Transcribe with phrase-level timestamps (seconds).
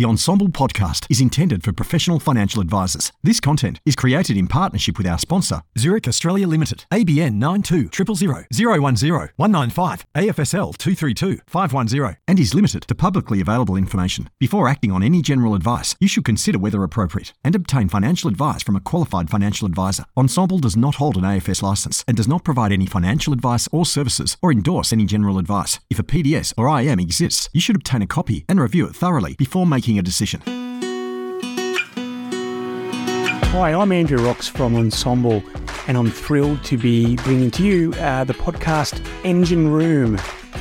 [0.00, 3.12] The Ensombl podcast is intended for professional financial advisors.
[3.22, 8.44] This content is created in partnership with our sponsor, Zurich Australia Limited, ABN 92 000
[8.50, 14.30] 010 195 AFSL 232 510, and is limited to publicly available information.
[14.38, 18.62] Before acting on any general advice, you should consider whether appropriate and obtain financial advice
[18.62, 20.06] from a qualified financial advisor.
[20.16, 23.84] Ensombl does not hold an AFS license and does not provide any financial advice or
[23.84, 25.78] services or endorse any general advice.
[25.90, 29.34] If a PDS or IM exists, you should obtain a copy and review it thoroughly
[29.34, 30.42] before making a decision.
[33.52, 35.42] Hi, I'm Andrew Rocks from Ensombl,
[35.88, 40.18] and I'm thrilled to be bringing to you uh, the podcast Engine Room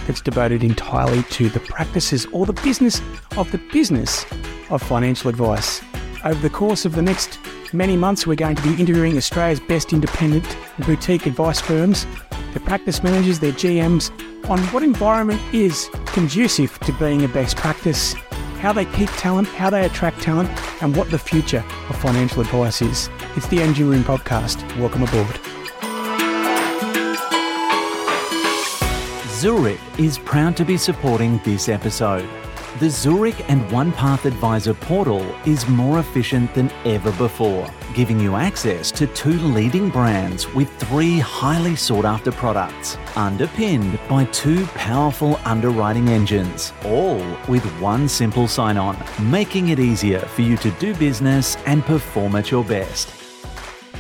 [0.08, 3.02] that's devoted entirely to the practices or the business
[3.38, 4.26] of the business
[4.70, 5.81] of financial advice.
[6.25, 7.39] Over the course of the next
[7.73, 10.45] many months, we're going to be interviewing Australia's best independent
[10.80, 12.05] boutique advice firms,
[12.53, 14.09] their practice managers, their GMs,
[14.50, 18.16] on what environment is conducive to being a best practice,
[18.59, 20.49] how they keep talent, how they attract talent,
[20.81, 23.09] and what the future of financial advice is.
[23.36, 24.61] It's the Engine Room podcast.
[24.78, 25.39] Welcome aboard.
[29.39, 32.28] Zurich is proud to be supporting this episode.
[32.80, 38.89] The Zurich and OnePath Advisor portal is more efficient than ever before, giving you access
[38.91, 46.08] to two leading brands with three highly sought after products, underpinned by two powerful underwriting
[46.08, 47.17] engines, all
[47.49, 48.97] with one simple sign on,
[49.30, 53.14] making it easier for you to do business and perform at your best.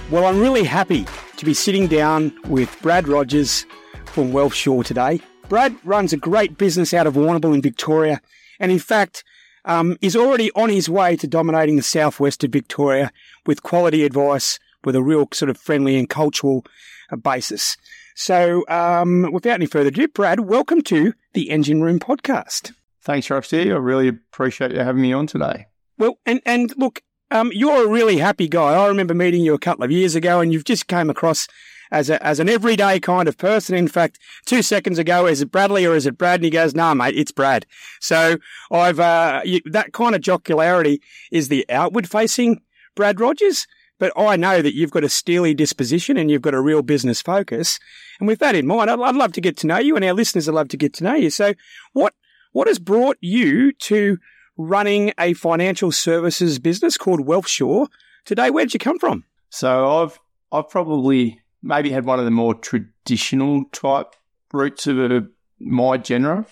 [0.09, 1.05] Well, I'm really happy
[1.35, 3.65] to be sitting down with Brad Rogers
[4.05, 5.19] from WealthShore today.
[5.49, 8.21] Brad runs a great business out of Warrnambool in Victoria
[8.59, 9.23] and in fact
[9.65, 13.11] um, is already on his way to dominating the southwest of Victoria
[13.45, 16.65] with quality advice with a real sort of friendly and cultural
[17.11, 17.77] uh, basis.
[18.15, 22.73] So, um, without any further ado, Brad, welcome to the Engine Room podcast.
[23.01, 23.71] Thanks, Roxy.
[23.71, 25.67] I really appreciate you having me on today.
[25.97, 28.73] Well, and and look, um, you're a really happy guy.
[28.73, 31.47] I remember meeting you a couple of years ago, and you've just came across
[31.91, 33.75] as a, as an everyday kind of person.
[33.75, 36.39] In fact, two seconds ago, is it Bradley or is it Brad?
[36.39, 37.65] And he goes, "Nah, mate, it's Brad."
[37.99, 38.37] So
[38.71, 40.99] I've uh, you, that kind of jocularity
[41.31, 42.61] is the outward facing
[42.95, 43.67] Brad Rogers.
[43.99, 47.21] But I know that you've got a steely disposition and you've got a real business
[47.21, 47.79] focus.
[48.19, 50.13] And with that in mind, I'd, I'd love to get to know you, and our
[50.13, 51.29] listeners would love to get to know you.
[51.29, 51.53] So,
[51.93, 52.13] what
[52.51, 54.17] what has brought you to
[54.57, 57.87] running a financial services business called WealthShore
[58.25, 58.49] today?
[58.49, 59.25] Where did you come from?
[59.49, 60.19] So I've
[60.51, 64.15] I've probably maybe had one of the more traditional type
[64.53, 65.27] routes of a,
[65.59, 66.45] my genre.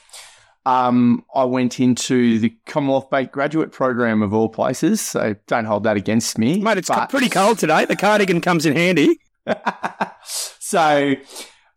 [0.66, 5.84] Um, I went into the Commonwealth Bank graduate program of all places, so don't hold
[5.85, 6.59] that against me.
[6.59, 7.09] Mate, it's but...
[7.09, 7.85] pretty cold today.
[7.85, 9.17] The cardigan comes in handy.
[10.25, 11.16] so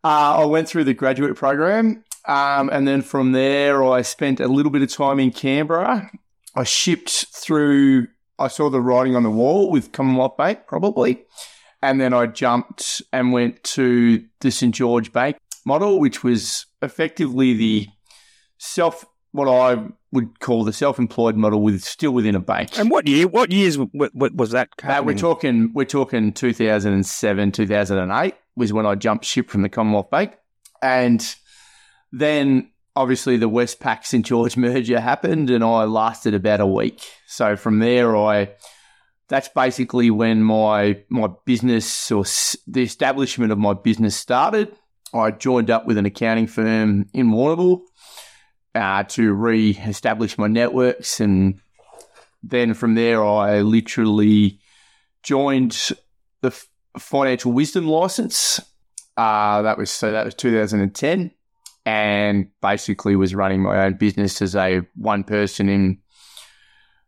[0.03, 4.49] uh, I went through the graduate program, um, and then from there, I spent a
[4.49, 6.11] little bit of time in Canberra.
[6.53, 8.07] I shipped through.
[8.37, 11.23] I saw the writing on the wall with Commonwealth Bank, probably.
[11.81, 14.73] And then I jumped and went to the St.
[14.73, 17.87] George Bank model, which was effectively the
[18.57, 22.77] self, what I would call the self-employed model with still within a bank.
[22.77, 23.27] And what year?
[23.27, 24.69] What years what, what was that?
[24.83, 25.71] Uh, we're talking.
[25.73, 30.37] We're talking 2007, 2008 was when I jumped ship from the Commonwealth Bank,
[30.81, 31.35] and
[32.11, 37.01] then obviously the Westpac St George merger happened, and I lasted about a week.
[37.27, 38.49] So from there, I
[39.31, 42.25] that's basically when my my business or
[42.67, 44.75] the establishment of my business started.
[45.13, 47.79] I joined up with an accounting firm in Warrnambool
[48.75, 51.61] uh, to re-establish my networks, and
[52.43, 54.59] then from there, I literally
[55.23, 55.91] joined
[56.41, 56.51] the
[56.99, 58.59] Financial Wisdom license.
[59.15, 61.31] Uh, that was so that was 2010,
[61.85, 65.99] and basically was running my own business as a one person in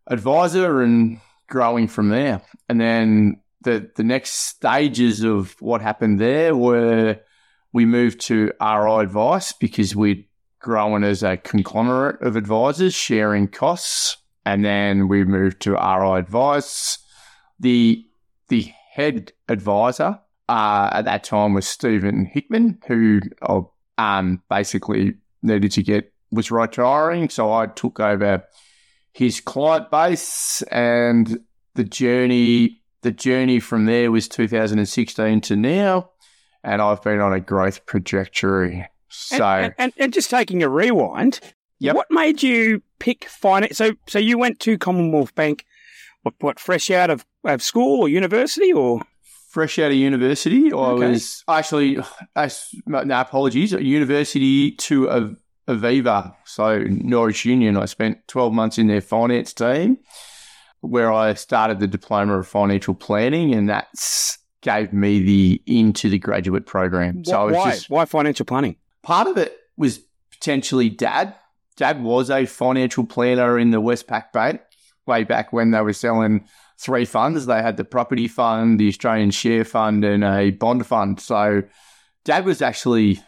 [0.07, 1.19] advisor and
[1.53, 2.41] growing from there.
[2.67, 7.19] And then the the next stages of what happened there were
[7.71, 10.25] we moved to RI Advice because we'd
[10.59, 14.17] grown as a conglomerate of advisors sharing costs.
[14.45, 16.97] And then we moved to RI Advice.
[17.59, 18.03] The
[18.49, 20.19] the head advisor
[20.49, 23.61] uh, at that time was Stephen Hickman, who uh,
[23.99, 25.13] um, basically
[25.43, 27.29] needed to get was retiring.
[27.29, 28.43] So I took over
[29.13, 31.39] his client base and
[31.75, 36.09] the journey the journey from there was 2016 to now
[36.63, 38.87] and I've been on a growth trajectory.
[39.09, 41.39] So and, and, and just taking a rewind,
[41.79, 41.95] yep.
[41.95, 43.77] what made you pick finance?
[43.77, 45.65] So so you went to Commonwealth Bank,
[46.23, 49.01] what, what fresh out of, of school or university or?
[49.49, 51.09] Fresh out of university, I okay.
[51.09, 51.99] was actually,
[52.35, 52.49] I,
[52.87, 55.35] no apologies, university to a
[55.67, 57.77] Aviva, so Norwich Union.
[57.77, 59.99] I spent 12 months in their finance team
[60.83, 66.19] where I started the diploma of financial planning, and that's gave me the into the
[66.19, 67.23] graduate program.
[67.25, 67.71] So why?
[67.71, 68.75] Just, why financial planning?
[69.01, 69.99] Part of it was
[70.31, 71.35] potentially dad.
[71.75, 74.61] Dad was a financial planner in the Westpac Bank
[75.05, 76.45] way back when they were selling
[76.77, 77.45] three funds.
[77.45, 81.19] They had the property fund, the Australian share fund, and a bond fund.
[81.19, 81.63] So
[82.25, 83.21] dad was actually,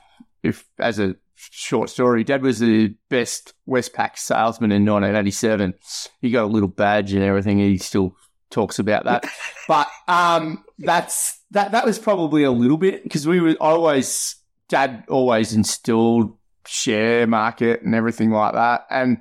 [0.44, 5.74] if as a short story, dad was the best Westpac salesman in 1987.
[6.22, 7.60] He got a little badge and everything.
[7.60, 8.16] He still
[8.50, 9.26] talks about that.
[9.68, 11.72] but um, that's that.
[11.72, 14.36] That was probably a little bit because we were always
[14.68, 19.20] dad always instilled share market and everything like that, and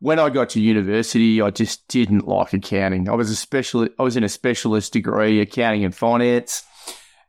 [0.00, 3.08] when I got to university, I just didn't like accounting.
[3.08, 6.64] I was a special, I was in a specialist degree, accounting and finance,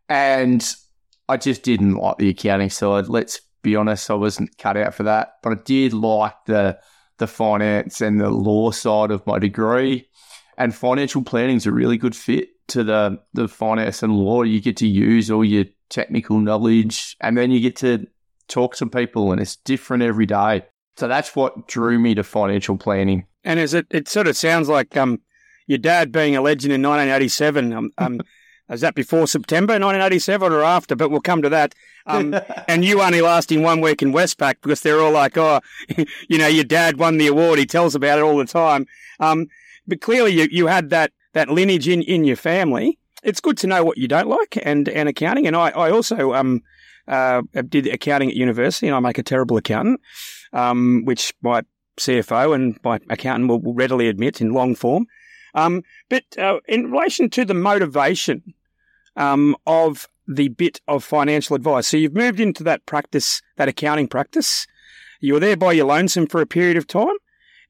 [0.10, 0.66] and
[1.28, 3.07] I just didn't like the accounting side.
[3.10, 5.36] Let's be honest, I wasn't cut out for that.
[5.44, 6.80] But I did like the
[7.18, 10.08] the finance and the law side of my degree.
[10.58, 14.44] And financial planning is a really good fit to the the finance and law.
[14.44, 18.08] You get to use all your technical knowledge, and then you get to
[18.48, 20.66] talk to people, and it's different every day.
[20.98, 23.25] So that's what drew me to financial planning.
[23.44, 23.88] And is it?
[23.90, 25.22] It sort of sounds like um,
[25.68, 27.74] your dad being a legend in 1987.
[27.74, 28.19] Um, um,
[28.71, 30.95] is that before September 1987 or after?
[30.95, 31.75] But we'll come to that.
[32.06, 32.35] Um,
[32.68, 35.62] and you only lasting one week in Westpac because they're all like, oh,
[36.29, 37.59] you know, your dad won the award.
[37.59, 38.88] He tells about it all the time.
[39.19, 39.47] Um,
[39.88, 42.97] but clearly you, you had that, that lineage in, in your family.
[43.23, 45.45] It's good to know what you don't like and, and accounting.
[45.45, 46.62] And I, I also um,
[47.07, 50.01] uh, did accounting at university and I make a terrible accountant
[50.53, 51.63] um, which my
[51.97, 55.06] CFO and my accountant will, will readily admit in long form.
[55.53, 58.53] Um, but uh, in relation to the motivation
[59.16, 64.08] um, of the bit of financial advice, so you've moved into that practice, that accounting
[64.08, 64.68] practice.
[65.19, 67.16] You were there by your lonesome for a period of time,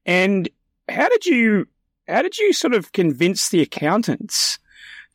[0.06, 0.50] and
[0.90, 1.68] how did you
[2.08, 4.60] how did you sort of convince the accountants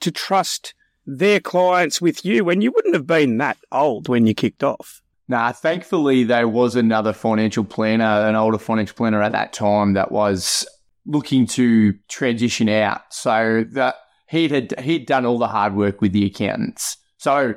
[0.00, 0.74] to trust
[1.06, 5.02] their clients with you when you wouldn't have been that old when you kicked off?
[5.28, 10.12] Nah, thankfully there was another financial planner, an older financial planner at that time that
[10.12, 10.66] was
[11.04, 13.02] looking to transition out.
[13.10, 13.96] So that
[14.28, 16.96] he had he'd done all the hard work with the accountants.
[17.18, 17.54] So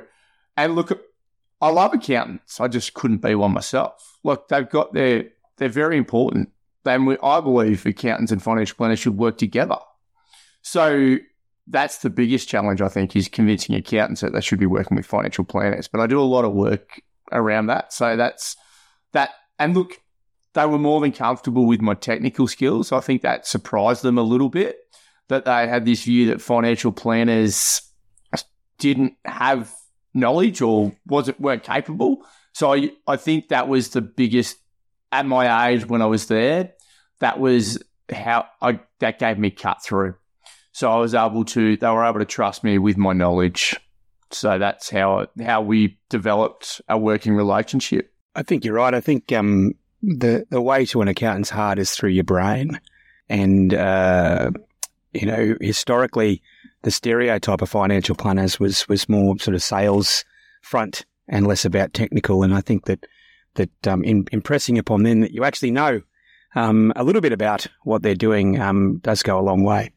[0.56, 0.98] and look,
[1.60, 2.60] I love accountants.
[2.60, 4.18] I just couldn't be one myself.
[4.24, 5.24] Look, they've got their
[5.58, 6.50] they're very important.
[6.84, 9.76] And I believe accountants and financial planners should work together.
[10.62, 11.18] So
[11.66, 15.06] that's the biggest challenge I think is convincing accountants that they should be working with
[15.06, 15.88] financial planners.
[15.88, 17.00] But I do a lot of work
[17.32, 17.92] around that.
[17.92, 18.56] So that's
[19.12, 19.30] that.
[19.58, 20.00] And look,
[20.54, 22.92] they were more than comfortable with my technical skills.
[22.92, 24.79] I think that surprised them a little bit
[25.30, 27.82] that they had this view that financial planners
[28.78, 29.72] didn't have
[30.12, 32.26] knowledge or wasn't weren't capable.
[32.52, 34.58] So I, I think that was the biggest
[35.12, 36.72] at my age when I was there.
[37.20, 40.16] That was how I that gave me cut through.
[40.72, 43.76] So I was able to they were able to trust me with my knowledge.
[44.32, 48.12] So that's how how we developed a working relationship.
[48.34, 48.94] I think you're right.
[48.94, 52.80] I think um, the the way to an accountant's heart is through your brain,
[53.28, 54.50] and uh,
[55.12, 56.42] you know historically
[56.82, 60.24] the stereotype of financial planners was was more sort of sales
[60.62, 62.42] front and less about technical.
[62.42, 63.06] And I think that
[63.54, 66.02] that um, in, impressing upon them that you actually know
[66.54, 69.92] um, a little bit about what they're doing um, does go a long way.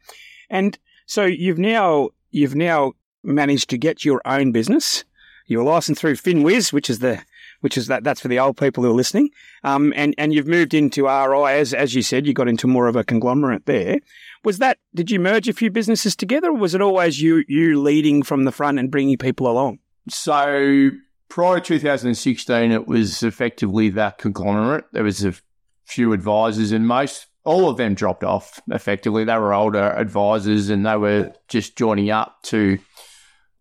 [0.50, 5.04] And so you've now you've now managed to get your own business.
[5.46, 7.22] You're licensed through FinWiz, which is the
[7.62, 9.30] which is that that's for the old people who are listening.
[9.64, 12.88] Um, and and you've moved into RI as as you said, you got into more
[12.88, 14.00] of a conglomerate there.
[14.44, 17.82] Was that did you merge a few businesses together, or was it always you you
[17.82, 19.80] leading from the front and bringing people along?
[20.10, 20.90] So
[21.30, 24.86] prior to 2016, it was effectively that conglomerate.
[24.92, 25.34] There was a
[25.86, 28.60] few advisors, and most all of them dropped off.
[28.70, 32.80] Effectively, they were older advisors, and they were just joining up to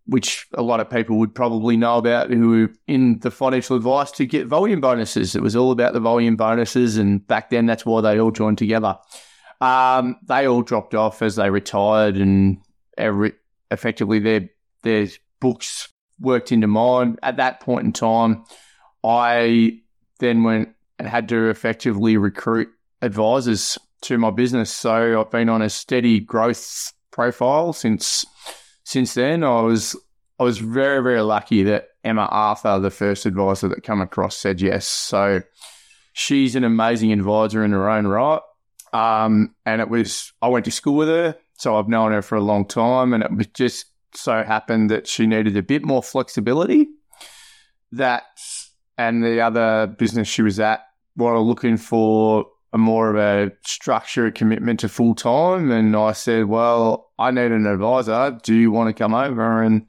[0.07, 4.11] which a lot of people would probably know about who were in the financial advice
[4.11, 5.37] to get volume bonuses.
[5.37, 8.59] It was all about the volume bonuses, and back then that's why they all joined
[8.59, 8.97] together.
[9.63, 12.59] Um, they all dropped off as they retired, and
[12.99, 13.33] every,
[13.71, 14.51] effectively their
[14.83, 15.07] their
[15.41, 15.89] books
[16.19, 17.17] worked into mine.
[17.23, 18.45] At that point in time,
[19.05, 19.79] I
[20.19, 22.71] then went and had to effectively recruit
[23.03, 24.73] advisors to my business.
[24.73, 28.25] So I've been on a steady growth profile since
[28.83, 29.97] since then, I was
[30.41, 34.61] I was very very lucky that Emma Arthur, the first advisor that come across, said
[34.61, 34.87] yes.
[34.89, 35.43] So
[36.15, 38.41] she's an amazing advisor in her own right.
[38.93, 42.37] Um, and it was I went to school with her, so I've known her for
[42.37, 46.03] a long time, and it was just so happened that she needed a bit more
[46.03, 46.89] flexibility.
[47.93, 48.25] That
[48.99, 50.81] and the other business she was at
[51.17, 55.71] were looking for a more of a structured commitment to full time.
[55.71, 58.39] And I said, well, I need an advisor.
[58.43, 59.63] Do you want to come over?
[59.63, 59.87] And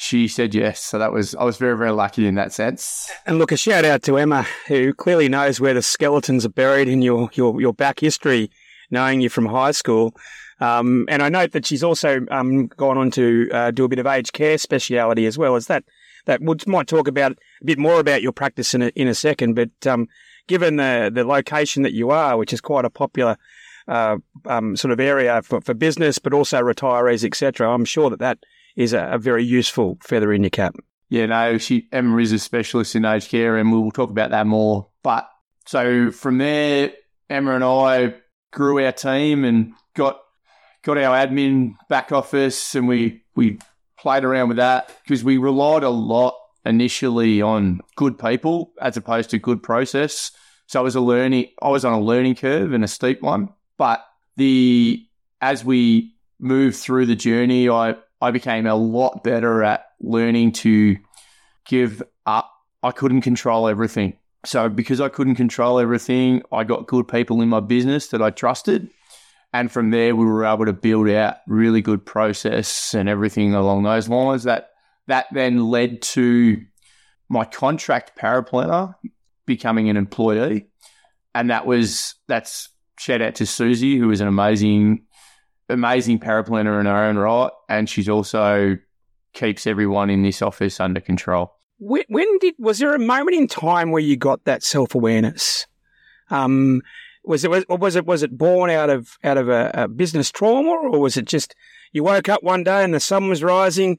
[0.00, 0.80] she said yes.
[0.80, 3.10] So that was, I was very, very lucky in that sense.
[3.26, 6.86] And look, a shout out to Emma, who clearly knows where the skeletons are buried
[6.86, 8.48] in your, your, your back history,
[8.92, 10.14] knowing you from high school.
[10.60, 13.98] Um, and I note that she's also um, gone on to uh, do a bit
[13.98, 15.56] of aged care speciality as well.
[15.56, 15.82] As that
[16.26, 19.14] that we might talk about a bit more about your practice in a, in a
[19.14, 19.54] second.
[19.54, 20.06] But um,
[20.46, 23.36] given the the location that you are, which is quite a popular
[23.88, 28.20] uh, um, sort of area for, for business, but also retirees, etc., I'm sure that
[28.20, 28.38] that
[28.78, 30.76] is a, a very useful feather in your cap.
[31.10, 34.46] Yeah, no, she Emma is a specialist in aged care, and we'll talk about that
[34.46, 34.88] more.
[35.02, 35.28] But
[35.66, 36.92] so from there,
[37.28, 38.14] Emma and I
[38.52, 40.20] grew our team and got
[40.84, 43.58] got our admin back office, and we we
[43.98, 49.30] played around with that because we relied a lot initially on good people as opposed
[49.30, 50.30] to good process.
[50.66, 53.48] So I was a learning, I was on a learning curve and a steep one.
[53.76, 54.04] But
[54.36, 55.04] the
[55.40, 60.96] as we moved through the journey, I I became a lot better at learning to
[61.66, 62.50] give up.
[62.82, 64.18] I couldn't control everything.
[64.44, 68.30] So because I couldn't control everything, I got good people in my business that I
[68.30, 68.88] trusted
[69.52, 73.82] and from there, we were able to build out really good process and everything along
[73.82, 74.44] those lines.
[74.44, 74.70] That
[75.06, 76.62] that then led to
[77.28, 78.94] my contract paraplanner
[79.46, 80.68] becoming an employee,
[81.34, 85.06] and that was that's shout out to Susie, who is an amazing,
[85.68, 88.76] amazing paraplanner in her own right, and she's also
[89.32, 91.54] keeps everyone in this office under control.
[91.78, 95.66] When, when did was there a moment in time where you got that self awareness?
[96.30, 96.82] Um,
[97.24, 100.30] was it was, was it was it born out of out of a, a, business
[100.30, 101.54] trauma, or was it just
[101.92, 103.98] you woke up one day and the sun was rising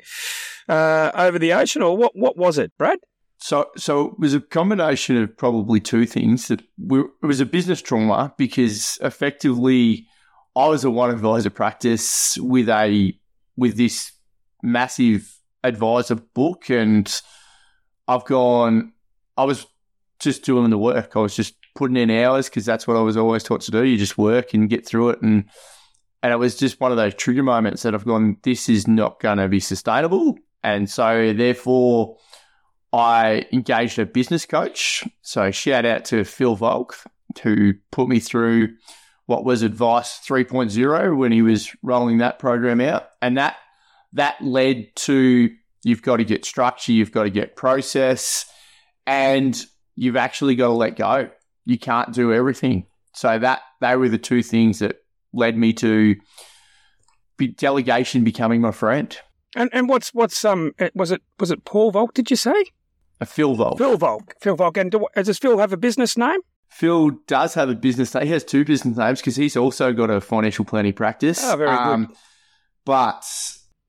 [0.68, 2.12] uh, over the ocean, or what?
[2.16, 3.00] What was it, Brad?
[3.42, 6.50] So, so it was a combination of probably two things.
[6.50, 10.08] That it was a business trauma because effectively,
[10.56, 13.18] I was a one advisor practice with a
[13.56, 14.12] with this
[14.64, 17.22] massive advisor book, and
[18.08, 18.94] I've gone.
[19.38, 19.66] I was
[20.20, 21.16] just doing the work.
[21.16, 23.84] I was just putting in hours because that's what I was always taught to do.
[23.84, 25.22] You just work and get through it.
[25.22, 25.46] And
[26.22, 29.22] and it was just one of those trigger moments that I've gone, this is not
[29.22, 30.38] going to be sustainable.
[30.64, 32.18] And so therefore,
[32.92, 35.06] I engaged a business coach.
[35.22, 36.98] So shout out to Phil Volk,
[37.42, 38.76] who put me through
[39.30, 43.10] what was Advice 3.0 when he was rolling that program out.
[43.22, 43.58] And that
[44.14, 45.50] that led to
[45.84, 48.46] you've got to get structure, you've got to get process,
[49.06, 49.56] and
[49.96, 51.30] you've actually got to let go
[51.70, 52.88] you can't do everything.
[53.14, 54.98] So that they were the two things that
[55.34, 56.16] led me to
[57.38, 59.16] be, delegation becoming my friend.
[59.56, 62.14] And and what's what's um was it was it Paul Volk?
[62.14, 62.66] Did you say?
[63.22, 63.78] A Phil Volk.
[63.78, 64.36] Phil Volk.
[64.42, 64.78] Phil Volk.
[64.78, 66.40] And do, does Phil have a business name?
[66.70, 68.26] Phil does have a business name.
[68.26, 71.44] He has two business names because he's also got a financial planning practice.
[71.44, 72.16] Oh, very um, good.
[72.86, 73.26] But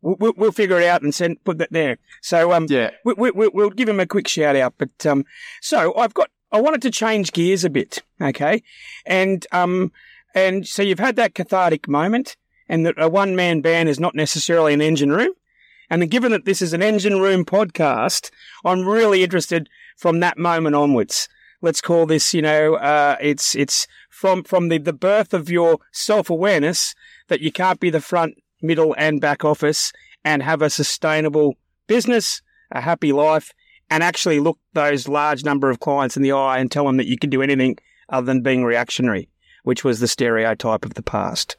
[0.02, 1.98] We'll, we'll, figure it out and send put that there.
[2.22, 4.74] So um, yeah, we, we, we'll give him a quick shout out.
[4.78, 5.26] But um,
[5.60, 8.62] so I've got I wanted to change gears a bit, okay?
[9.04, 9.92] And um,
[10.34, 14.14] and so you've had that cathartic moment, and that a one man band is not
[14.14, 15.32] necessarily an engine room.
[15.90, 18.30] And given that this is an engine room podcast,
[18.64, 19.68] I'm really interested
[19.98, 21.28] from that moment onwards.
[21.62, 25.78] Let's call this, you know, uh, it's it's from from the, the birth of your
[25.92, 26.94] self awareness
[27.28, 29.92] that you can't be the front, middle, and back office
[30.24, 33.52] and have a sustainable business, a happy life,
[33.90, 37.06] and actually look those large number of clients in the eye and tell them that
[37.06, 37.76] you can do anything
[38.08, 39.28] other than being reactionary,
[39.64, 41.56] which was the stereotype of the past.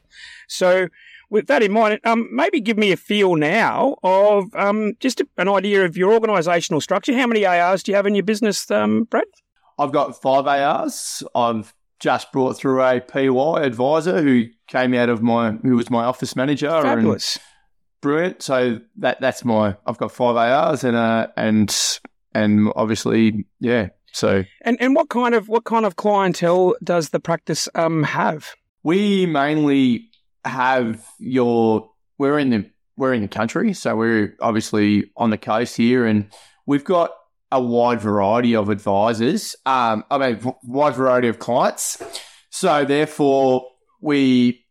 [0.48, 0.88] So,
[1.30, 5.48] with that in mind, um, maybe give me a feel now of um, just an
[5.48, 7.14] idea of your organisational structure.
[7.14, 9.24] How many ARs do you have in your business, um, Brad?
[9.82, 11.22] I've got five ARs.
[11.34, 16.04] I've just brought through a PY advisor who came out of my, who was my
[16.04, 16.68] office manager.
[16.68, 17.38] Fabulous.
[18.00, 18.42] Brilliant.
[18.42, 19.76] So that that's my.
[19.86, 21.74] I've got five ARs and uh and
[22.34, 23.88] and obviously, yeah.
[24.12, 28.50] So, and and what kind of what kind of clientele does the practice um have?
[28.82, 30.10] We mainly
[30.44, 31.90] have your.
[32.18, 36.28] We're in the we're in the country, so we're obviously on the coast here, and
[36.66, 37.12] we've got
[37.52, 39.54] a wide variety of advisors.
[39.64, 42.02] Um, I mean, wide variety of clients.
[42.50, 43.66] So therefore,
[44.00, 44.64] we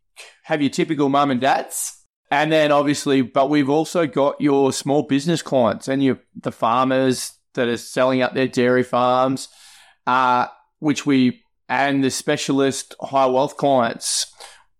[0.44, 1.96] have your typical mum and dads.
[2.30, 7.32] And then obviously, but we've also got your small business clients and your the farmers,
[7.54, 9.48] that are selling up their dairy farms,
[10.06, 10.46] uh,
[10.78, 14.32] which we and the specialist high wealth clients.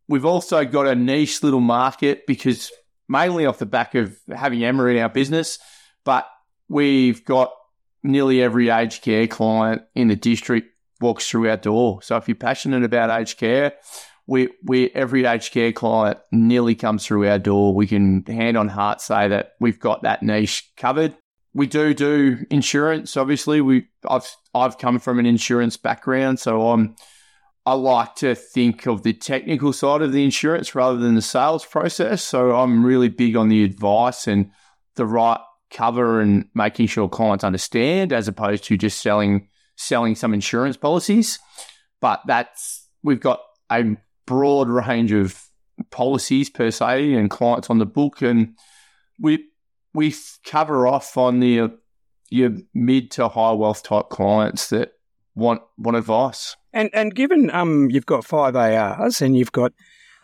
[0.09, 2.71] We've also got a niche little market because
[3.09, 5.59] mainly off the back of having Emma in our business,
[6.05, 6.27] but
[6.69, 7.53] we've got
[8.03, 10.69] nearly every aged care client in the district
[11.01, 12.03] walks through our door.
[12.03, 13.75] So if you're passionate about aged care,
[14.27, 17.75] we, we every aged care client nearly comes through our door.
[17.75, 21.15] We can hand on heart say that we've got that niche covered.
[21.55, 23.17] We do do insurance.
[23.17, 26.97] Obviously, we I've I've come from an insurance background, so I'm
[27.67, 31.65] I like to think of the technical side of the insurance rather than the sales
[31.65, 32.23] process.
[32.23, 34.51] So I'm really big on the advice and
[34.97, 35.41] the right
[35.73, 41.39] cover and making sure clients understand as opposed to just selling selling some insurance policies.
[42.01, 45.43] But that's we've got a broad range of
[45.91, 48.55] policies per se and clients on the book and
[49.19, 49.47] we
[49.95, 50.15] we
[50.45, 51.69] cover off on the uh,
[52.31, 54.93] your mid to high wealth type clients that
[55.35, 56.57] want want advice.
[56.73, 59.73] And and given um you've got five ARs and you've got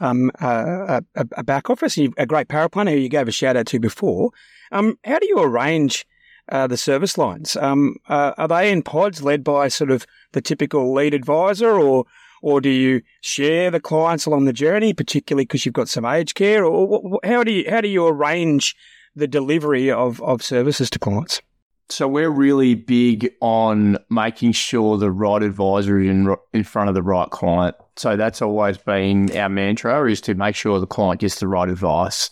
[0.01, 3.57] um a, a, a back office, and a great paraplanner who you gave a shout
[3.57, 4.31] out to before,
[4.73, 6.07] um how do you arrange
[6.51, 7.57] uh, the service lines?
[7.57, 12.07] Um, uh, are they in pods led by sort of the typical lead advisor, or
[12.41, 16.35] or do you share the clients along the journey, particularly because you've got some aged
[16.35, 18.75] care, or how do you how do you arrange
[19.15, 21.43] the delivery of, of services to clients?
[21.91, 26.95] So we're really big on making sure the right advisor is in, in front of
[26.95, 27.77] the right client.
[27.97, 31.69] So that's always been our mantra is to make sure the client gets the right
[31.69, 32.31] advice.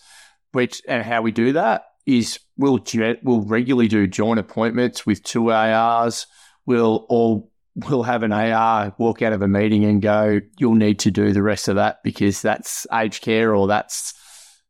[0.52, 2.82] Which and how we do that is we'll
[3.22, 6.26] we'll regularly do joint appointments with two ARs.
[6.64, 10.98] We'll all we'll have an AR walk out of a meeting and go, you'll need
[11.00, 14.14] to do the rest of that because that's aged care or that's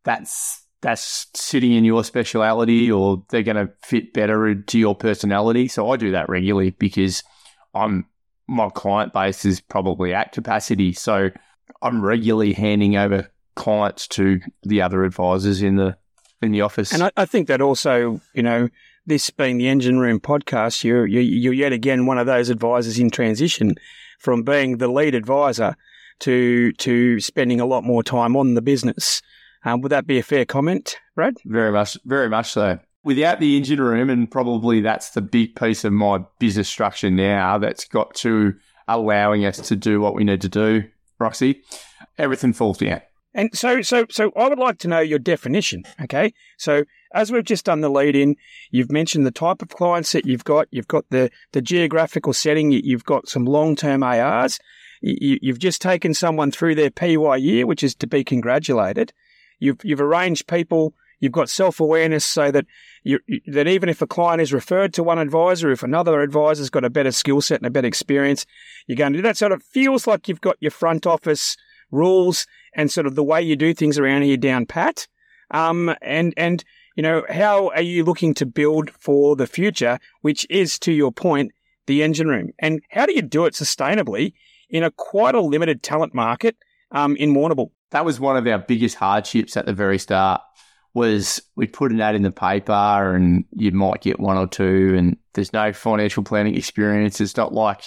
[0.05, 5.69] that's that's sitting in your speciality or they're going to fit better to your personality.
[5.69, 7.23] So I do that regularly because
[7.75, 8.07] I'm
[8.49, 10.93] my client base is probably at capacity.
[10.93, 11.31] So
[11.83, 15.97] I'm regularly handing over clients to the other advisors in the
[16.43, 16.93] in the office.
[16.93, 18.69] And I, I think that also, you know,
[19.07, 22.99] this being the Engine Room podcast, you're, you're, you're yet again one of those advisors
[22.99, 23.77] in transition
[24.19, 25.77] from being the lead advisor
[26.19, 29.23] to to spending a lot more time on the business.
[29.65, 31.37] Um, would that be a fair comment, Brad?
[31.45, 32.79] Very much, very much so.
[33.05, 37.59] Without the engine room, and probably that's the big piece of my business structure now
[37.59, 38.55] that's got to
[38.89, 40.85] allowing us to do what we need to do,
[41.19, 41.63] Roxy,
[42.19, 43.01] everything falls down.
[43.37, 45.85] And so, so, so, I would like to know your definition.
[46.03, 48.35] Okay, so as we've just done the lead in,
[48.71, 50.69] you've mentioned the type of clients that you've got.
[50.71, 52.73] You've got the the geographical setting.
[52.73, 54.59] You've got some long term ARs.
[55.03, 59.13] You, you've just taken someone through their PY year, which is to be congratulated.
[59.59, 60.95] You've you've arranged people.
[61.21, 62.65] You've got self awareness so that
[63.05, 66.85] you that even if a client is referred to one advisor, if another advisor's got
[66.85, 68.47] a better skill set and a better experience,
[68.87, 69.37] you're going to do that.
[69.37, 71.59] So it feels like you've got your front office
[71.91, 75.07] rules and sort of the way you do things around here down pat.
[75.51, 76.65] Um, and and
[76.97, 81.13] you know how are you looking to build for the future, which is to your
[81.13, 81.53] point,
[81.87, 84.33] the engine room, and how do you do it sustainably
[84.69, 86.57] in a quite a limited talent market
[86.91, 87.71] um, in Warrnambool?
[87.91, 90.41] that was one of our biggest hardships at the very start
[90.95, 94.95] was we'd put an ad in the paper and you might get one or two
[94.97, 97.21] and there's no financial planning experience.
[97.21, 97.83] It's not like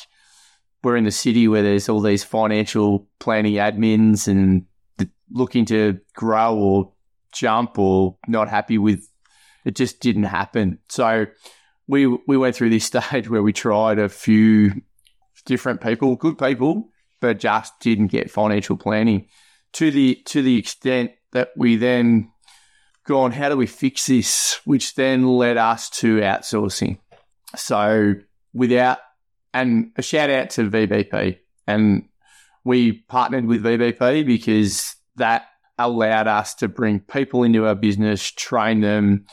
[0.84, 4.66] we're in the city where there's all these financial planning admins and
[5.32, 6.94] looking to grow or
[7.34, 9.08] jump or not happy with
[9.66, 10.80] it just didn't happen.
[10.88, 11.26] So
[11.88, 14.82] we we went through this stage where we tried a few
[15.46, 16.90] different people, good people,
[17.20, 19.28] but just didn't get financial planning
[19.74, 22.32] to the to the extent that we then
[23.06, 24.60] gone, how do we fix this?
[24.66, 27.00] Which then led us to outsourcing.
[27.56, 28.16] So
[28.54, 29.00] without
[29.54, 31.38] and a shout out to VBP.
[31.68, 32.08] And
[32.64, 38.82] we partnered with VBP because that allowed us to bring people into our business, train
[38.82, 39.26] them,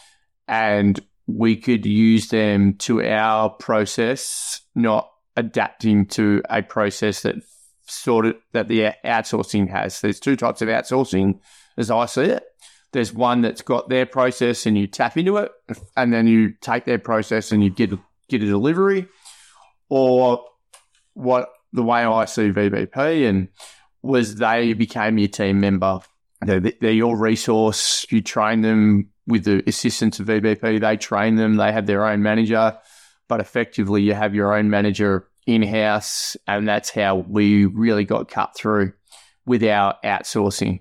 [0.47, 7.35] and we could use them to our process, not adapting to a process that
[7.89, 10.01] sort of that the outsourcing has.
[10.01, 11.41] There's two types of outsourcing
[11.77, 12.45] as I see it.
[12.93, 15.53] There's one that's got their process and you tap into it,
[15.97, 17.91] and then you take their process and you get
[18.29, 19.09] get a delivery,
[19.89, 20.45] or
[21.15, 23.49] what the way I see VBP and
[24.03, 26.01] was they became your team member.
[26.41, 28.07] They're, they're your resource.
[28.11, 30.81] You train them with the assistance of VBP.
[30.81, 31.57] They train them.
[31.57, 32.79] They have their own manager,
[33.29, 38.29] but effectively you have your own manager in house, and that's how we really got
[38.29, 38.93] cut through
[39.45, 40.81] with our outsourcing.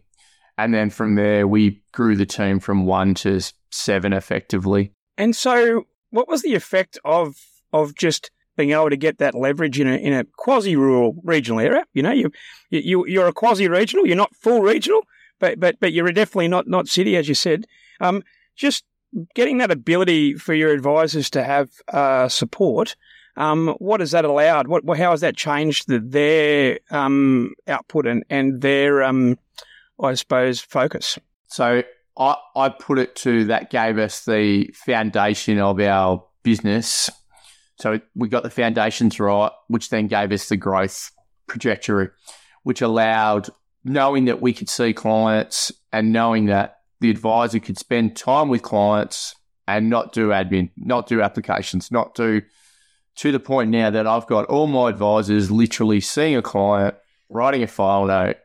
[0.57, 3.41] And then from there, we grew the team from one to
[3.71, 4.93] seven effectively.
[5.17, 7.35] And so, what was the effect of
[7.73, 11.59] of just being able to get that leverage in a in a quasi rural regional
[11.59, 11.85] area?
[11.93, 12.31] You know, you
[12.69, 15.01] you you're a quasi regional, you're not full regional,
[15.39, 17.65] but but but you're definitely not not city, as you said.
[17.99, 18.23] Um,
[18.55, 18.85] just
[19.33, 22.95] getting that ability for your advisors to have uh, support
[23.37, 24.67] Um, what has that allowed?
[24.67, 29.37] What, how has that changed the, their um, output and, and their, um,
[30.01, 31.19] I suppose, focus?
[31.47, 31.83] So
[32.17, 37.09] I, I put it to that gave us the foundation of our business.
[37.77, 41.11] So we got the foundations right, which then gave us the growth
[41.49, 42.09] trajectory,
[42.63, 43.49] which allowed
[43.83, 48.61] knowing that we could see clients and knowing that the advisor could spend time with
[48.61, 49.35] clients
[49.67, 52.41] and not do admin, not do applications, not do
[53.15, 56.95] to the point now that I've got all my advisors literally seeing a client,
[57.29, 58.37] writing a file note,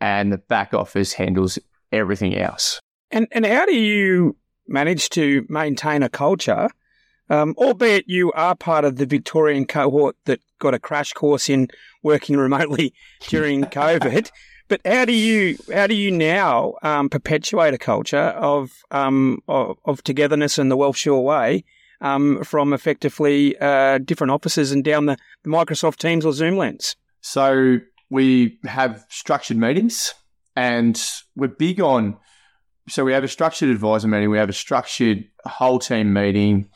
[0.00, 1.58] and the back office handles
[1.90, 2.80] everything else.
[3.10, 4.36] And and how do you
[4.68, 6.68] manage to maintain a culture,
[7.32, 11.68] um, albeit you are part of the Victorian cohort that got a crash course in
[12.02, 12.92] working remotely
[13.28, 14.30] during COVID?
[14.68, 19.78] But how do you how do you now um, perpetuate a culture of, um, of,
[19.86, 21.64] of togetherness and the WealthShore way
[22.02, 26.96] um, from effectively uh, different offices and down the, the Microsoft Teams or Zoom lens?
[27.22, 27.78] So
[28.10, 30.12] we have structured meetings,
[30.54, 31.02] and
[31.34, 32.18] we're big on.
[32.90, 36.68] So we have a structured advisor meeting, we have a structured whole team meeting,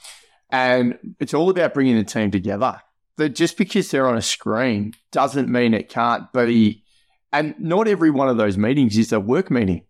[0.50, 2.80] and it's all about bringing the team together.
[3.16, 6.84] That just because they're on a screen doesn't mean it can't be
[7.32, 9.82] and not every one of those meetings is a work meeting.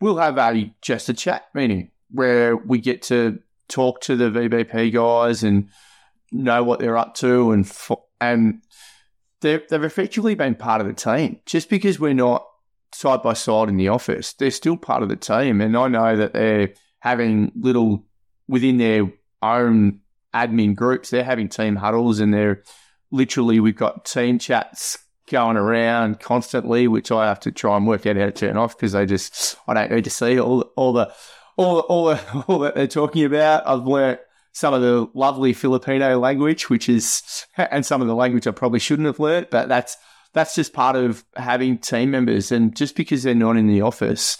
[0.00, 4.92] We'll have a just a chat meeting where we get to talk to the VBP
[4.92, 5.68] guys and
[6.32, 7.70] know what they're up to, and
[8.20, 8.62] and
[9.40, 11.40] they've they've effectively been part of the team.
[11.46, 12.46] Just because we're not
[12.92, 16.16] side by side in the office, they're still part of the team, and I know
[16.16, 18.04] that they're having little
[18.48, 19.10] within their
[19.42, 19.99] own
[20.34, 21.10] admin groups.
[21.10, 22.62] They're having team huddles, and they're
[23.10, 24.98] literally we've got team chats
[25.30, 28.76] going around constantly, which I have to try and work out how to turn off
[28.76, 31.12] because I just I don't need to see all all the
[31.56, 33.66] all all the, all that they're talking about.
[33.66, 34.20] I've learnt
[34.52, 38.80] some of the lovely Filipino language, which is and some of the language I probably
[38.80, 39.96] shouldn't have learnt, but that's
[40.32, 42.52] that's just part of having team members.
[42.52, 44.38] And just because they're not in the office,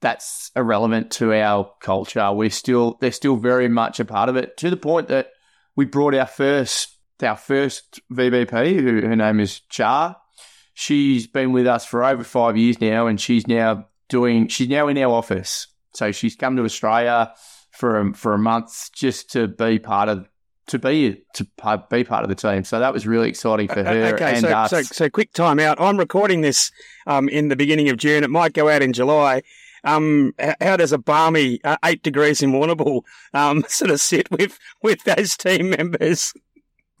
[0.00, 2.32] that's irrelevant to our culture.
[2.32, 5.30] We're still they're still very much a part of it to the point that
[5.76, 10.16] we brought our first our first VBP, who her name is Char,
[10.78, 14.46] she's been with us for over five years now, and she's now doing.
[14.48, 17.32] She's now in our office, so she's come to Australia
[17.72, 20.28] for a, for a month just to be part of
[20.68, 21.44] to be to
[21.90, 22.62] be part of the team.
[22.62, 24.70] So that was really exciting for her okay, and so, us.
[24.70, 25.80] So, so quick time out.
[25.80, 26.70] I'm recording this
[27.06, 28.22] um, in the beginning of June.
[28.22, 29.42] It might go out in July.
[29.84, 33.02] Um, how does a balmy uh, eight degrees in Warrnambool
[33.34, 36.32] um, sort of sit with with those team members?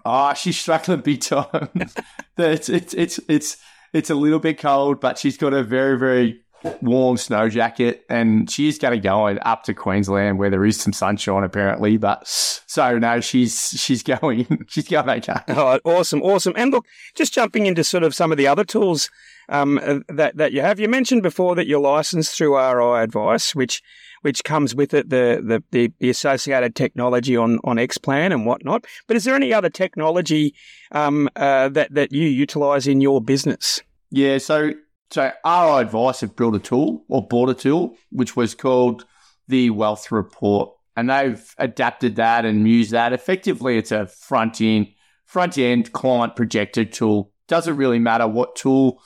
[0.04, 1.68] Oh, she's struggling big time.
[2.38, 3.56] it's, it's it's it's
[3.92, 6.42] it's a little bit cold, but she's got a very very
[6.80, 10.80] warm snow jacket, and she is going to go up to Queensland where there is
[10.80, 11.96] some sunshine apparently.
[11.96, 15.40] But so no, she's she's going she's going okay.
[15.48, 16.54] Oh, awesome, awesome.
[16.56, 19.10] And look, just jumping into sort of some of the other tools
[19.48, 20.80] um, uh, that that you have.
[20.80, 23.82] You mentioned before that you're licensed through RI Advice, which
[24.22, 28.84] which comes with it the, the, the, associated technology on, on Xplan and whatnot.
[29.06, 30.54] But is there any other technology
[30.92, 33.80] um, uh, that, that you utilize in your business?
[34.10, 34.72] Yeah, so
[35.10, 39.04] so RI Advice have built a tool or bought a tool which was called
[39.46, 43.12] the Wealth Report, and they've adapted that and used that.
[43.12, 44.88] Effectively, it's a front end
[45.24, 47.32] front end client projected tool.
[47.46, 49.02] Doesn't really matter what tool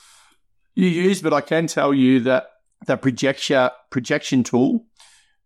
[0.74, 2.46] you use, but I can tell you that
[2.86, 4.86] the projection projection tool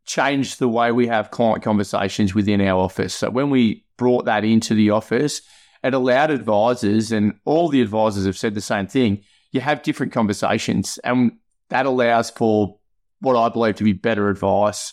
[0.07, 3.13] changed the way we have client conversations within our office.
[3.15, 5.43] So when we brought that into the office,
[5.83, 9.25] it allowed advisors, and all the advisors have said the same thing.
[9.53, 11.33] You have different conversations, and
[11.69, 12.79] that allows for
[13.21, 14.93] what I believe to be better advice.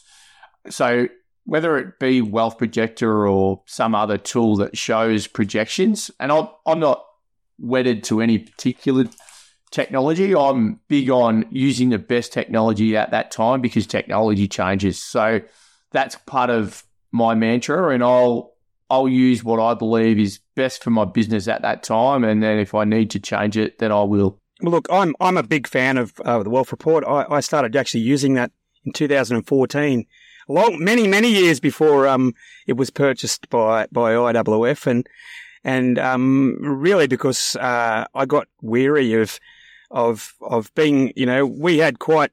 [0.70, 1.08] So
[1.46, 6.80] whether it be Wealth Projector or some other tool that shows projections, and I'm, I'm
[6.80, 7.04] not
[7.60, 9.06] wedded to any particular
[9.72, 10.36] technology.
[10.36, 15.02] I'm big on using the best technology at that time because technology changes.
[15.04, 15.42] So
[15.92, 18.54] that's part of my mantra, and I'll
[18.90, 22.60] I'll use what I believe is best for my business at that time, and then
[22.60, 24.40] if I need to change it, then I will.
[24.64, 27.04] Well, look, I'm I'm a big fan of uh, the Wealth Report.
[27.06, 28.52] I, I started actually using that
[28.86, 30.06] in 2014
[30.50, 32.34] long many many years before um,
[32.68, 35.08] it was purchased by by IWF and
[35.64, 39.40] and um, really because uh, I got weary of
[39.92, 42.32] of of being, you know, we had quite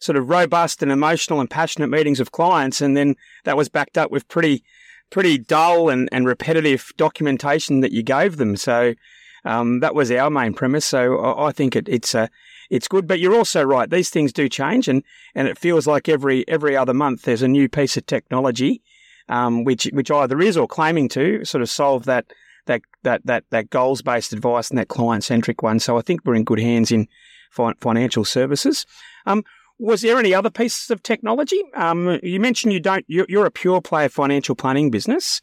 [0.00, 3.14] sort of robust and emotional and passionate meetings of clients, and then
[3.44, 4.64] that was backed up with pretty
[5.10, 8.56] pretty dull and, and repetitive documentation that you gave them.
[8.56, 8.94] So
[9.44, 10.84] um, that was our main premise.
[10.84, 12.28] So I, I think it, it's a
[12.70, 13.90] it's good, but you're also right.
[13.90, 15.02] These things do change, and,
[15.34, 18.82] and it feels like every every other month there's a new piece of technology,
[19.28, 22.26] um, which which either is or claiming to sort of solve that
[22.66, 25.80] that that that that goals based advice and that client centric one.
[25.80, 27.08] So I think we're in good hands in
[27.50, 28.86] fi- financial services.
[29.26, 29.44] Um,
[29.78, 31.60] was there any other pieces of technology?
[31.74, 33.04] Um, you mentioned you don't.
[33.08, 35.42] You're, you're, a pure play financial planning business.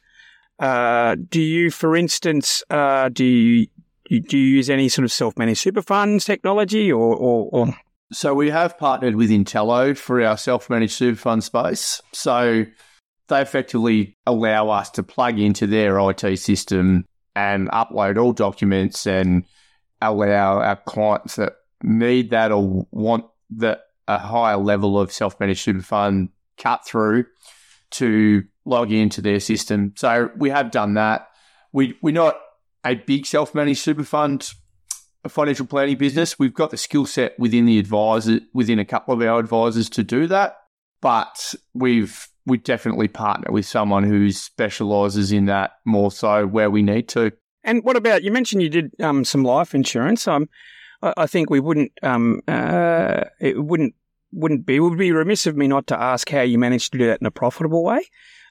[0.60, 3.68] Uh, do you, for instance, uh, do you
[4.10, 7.76] do you use any sort of self managed super funds technology or, or, or
[8.12, 12.02] so we have partnered with Intello for our self-managed super fund space.
[12.12, 12.66] So
[13.28, 19.46] they effectively allow us to plug into their IT system and upload all documents and
[20.02, 25.84] allow our clients that need that or want the a higher level of self-managed super
[25.84, 27.26] fund cut through
[27.92, 29.94] to log into their system.
[29.96, 31.28] So we have done that.
[31.72, 32.40] We we're not
[32.86, 34.54] a big self-managed super fund
[35.24, 36.40] a financial planning business.
[36.40, 40.04] We've got the skill set within the advisor, within a couple of our advisors to
[40.04, 40.58] do that,
[41.02, 46.82] but we've we definitely partner with someone who specialises in that more so where we
[46.82, 47.32] need to.
[47.64, 50.28] And what about you mentioned you did um, some life insurance?
[50.28, 50.50] Um,
[51.02, 53.94] I, I think we wouldn't um, uh, it wouldn't
[54.32, 56.98] wouldn't be it would be remiss of me not to ask how you managed to
[56.98, 58.06] do that in a profitable way.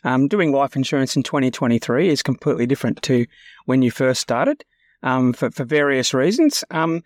[0.09, 3.27] Um, doing life insurance in 2023 is completely different to
[3.67, 4.65] when you first started
[5.03, 6.65] um, for, for various reasons.
[6.71, 7.03] Um,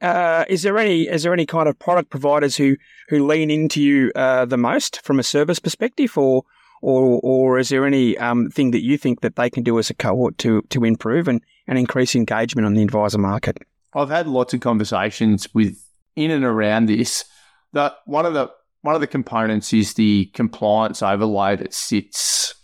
[0.00, 2.76] uh, is there any is there any kind of product providers who,
[3.08, 6.44] who lean into you uh, the most from a service perspective, or
[6.80, 9.90] or or is there any um, thing that you think that they can do as
[9.90, 13.58] a cohort to to improve and, and increase engagement on the advisor market?
[13.94, 17.24] I've had lots of conversations with in and around this.
[17.72, 18.52] That one of the
[18.84, 22.54] one of the components is the compliance overlay that sits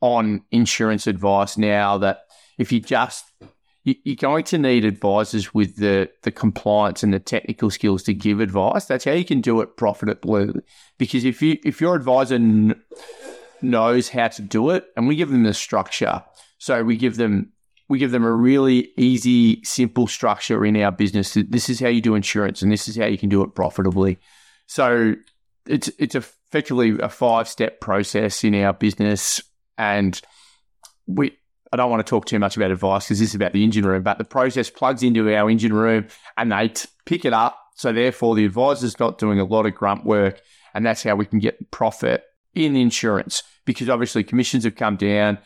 [0.00, 1.96] on insurance advice now.
[1.96, 2.22] That
[2.58, 3.24] if you just
[3.84, 8.40] you're going to need advisors with the, the compliance and the technical skills to give
[8.40, 8.86] advice.
[8.86, 10.50] That's how you can do it profitably.
[10.98, 12.74] Because if you if your advisor n-
[13.62, 16.24] knows how to do it, and we give them the structure,
[16.58, 17.52] so we give them
[17.88, 21.34] we give them a really easy, simple structure in our business.
[21.34, 24.18] This is how you do insurance, and this is how you can do it profitably.
[24.66, 25.14] So
[25.66, 29.40] it's it's effectively a five step process in our business,
[29.78, 30.20] and
[31.06, 31.36] we
[31.72, 33.86] I don't want to talk too much about advice because this is about the engine
[33.86, 37.58] room, but the process plugs into our engine room and they t- pick it up.
[37.76, 40.40] So therefore, the advisor's not doing a lot of grunt work,
[40.74, 45.38] and that's how we can get profit in insurance because obviously commissions have come down,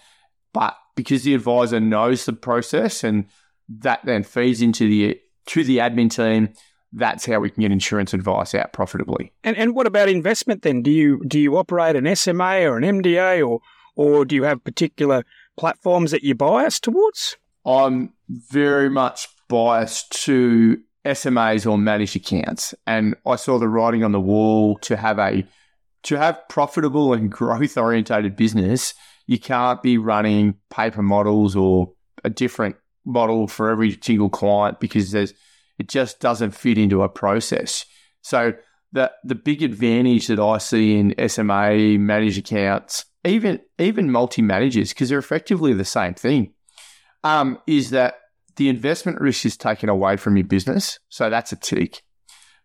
[0.52, 3.26] but because the advisor knows the process and
[3.68, 6.54] that then feeds into the to the admin team,
[6.94, 9.32] that's how we can get insurance advice out profitably.
[9.42, 10.82] And and what about investment then?
[10.82, 13.60] Do you do you operate an SMA or an MDA or
[13.96, 15.24] or do you have particular
[15.56, 17.36] platforms that you're biased towards?
[17.66, 24.12] I'm very much biased to SMAs or managed accounts, and I saw the writing on
[24.12, 25.44] the wall to have a
[26.04, 28.94] to have profitable and growth orientated business.
[29.26, 31.92] You can't be running paper models or
[32.24, 32.76] a different
[33.06, 35.32] model for every single client because there's
[35.78, 37.84] it just doesn't fit into a process.
[38.22, 38.54] So
[38.92, 44.90] the the big advantage that I see in SMA managed accounts even even multi managers
[44.90, 46.52] because they're effectively the same thing.
[47.22, 48.16] Um, is that
[48.56, 52.02] the investment risk is taken away from your business, so that's a tick.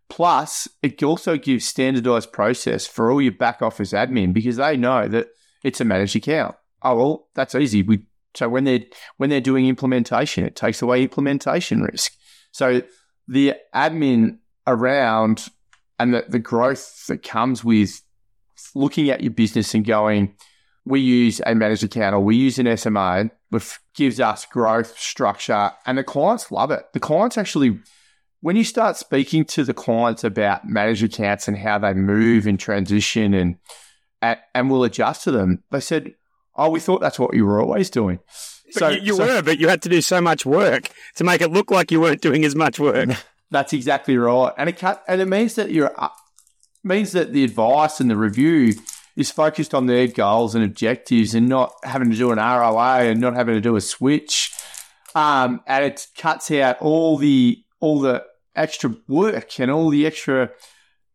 [0.09, 5.07] Plus, it also gives standardized process for all your back office admin because they know
[5.07, 5.27] that
[5.63, 6.55] it's a managed account.
[6.81, 7.83] Oh well, that's easy.
[7.83, 8.03] We
[8.35, 8.83] so when they're
[9.17, 12.13] when they're doing implementation, it takes away implementation risk.
[12.51, 12.81] So
[13.29, 15.49] the admin around
[15.99, 18.01] and the, the growth that comes with
[18.73, 20.35] looking at your business and going,
[20.83, 25.71] we use a managed account or we use an SMA, which gives us growth, structure,
[25.85, 26.85] and the clients love it.
[26.93, 27.79] The clients actually,
[28.41, 32.59] when you start speaking to the clients about managed accounts and how they move and
[32.59, 33.57] transition and
[34.21, 36.15] and will adjust to them, they said,
[36.55, 38.19] "Oh, we thought that's what you were always doing."
[38.71, 41.41] So you, you so, were, but you had to do so much work to make
[41.41, 43.09] it look like you weren't doing as much work.
[43.51, 46.09] That's exactly right, and it and it means that you're uh,
[46.83, 48.75] means that the advice and the review
[49.15, 53.19] is focused on their goals and objectives and not having to do an ROA and
[53.19, 54.51] not having to do a switch.
[55.15, 58.23] Um, and it cuts out all the all the
[58.55, 60.51] extra work and all the extra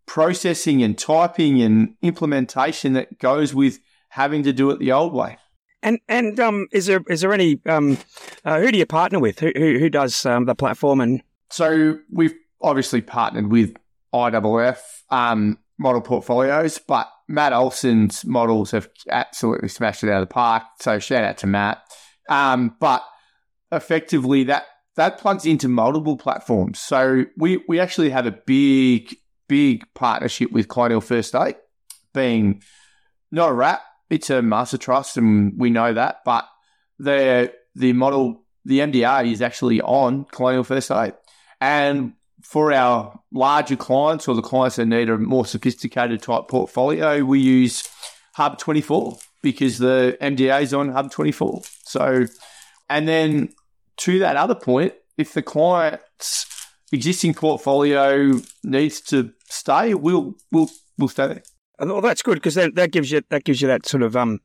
[0.07, 3.79] processing and typing and implementation that goes with
[4.11, 5.39] having to do it the old way.
[5.85, 7.99] And and um, is there is there any um,
[8.45, 9.39] uh, who do you partner with?
[9.39, 11.01] Who who, who does um, the platform?
[11.01, 13.77] And so we've obviously partnered with
[14.15, 14.79] IWF
[15.11, 20.63] um, model portfolios, but Matt Olson's models have absolutely smashed it out of the park.
[20.81, 21.83] So shout out to Matt.
[22.31, 23.05] Um, but
[23.71, 24.65] effectively, that
[24.97, 26.79] that plugs into multiple platforms.
[26.79, 29.15] So we we actually have a big
[29.49, 31.57] big partnership with Colonial First State,
[32.15, 32.63] being
[33.31, 33.83] not a wrap,
[34.15, 36.21] it's a master trust, and we know that.
[36.25, 36.47] But
[36.99, 41.15] the the model the MDA is actually on Colonial First State.
[41.61, 47.25] And for our larger clients or the clients that need a more sophisticated type portfolio,
[47.25, 47.89] we use
[48.35, 51.63] Hub 24 because the MDA is on Hub 24.
[51.85, 52.27] So,
[52.89, 53.51] and then
[53.99, 56.47] to that other point, if the client's
[56.93, 61.43] existing portfolio needs to stay, we'll we'll we'll stay there.
[61.79, 64.41] Well, that's good because that, that gives you that gives you that sort of um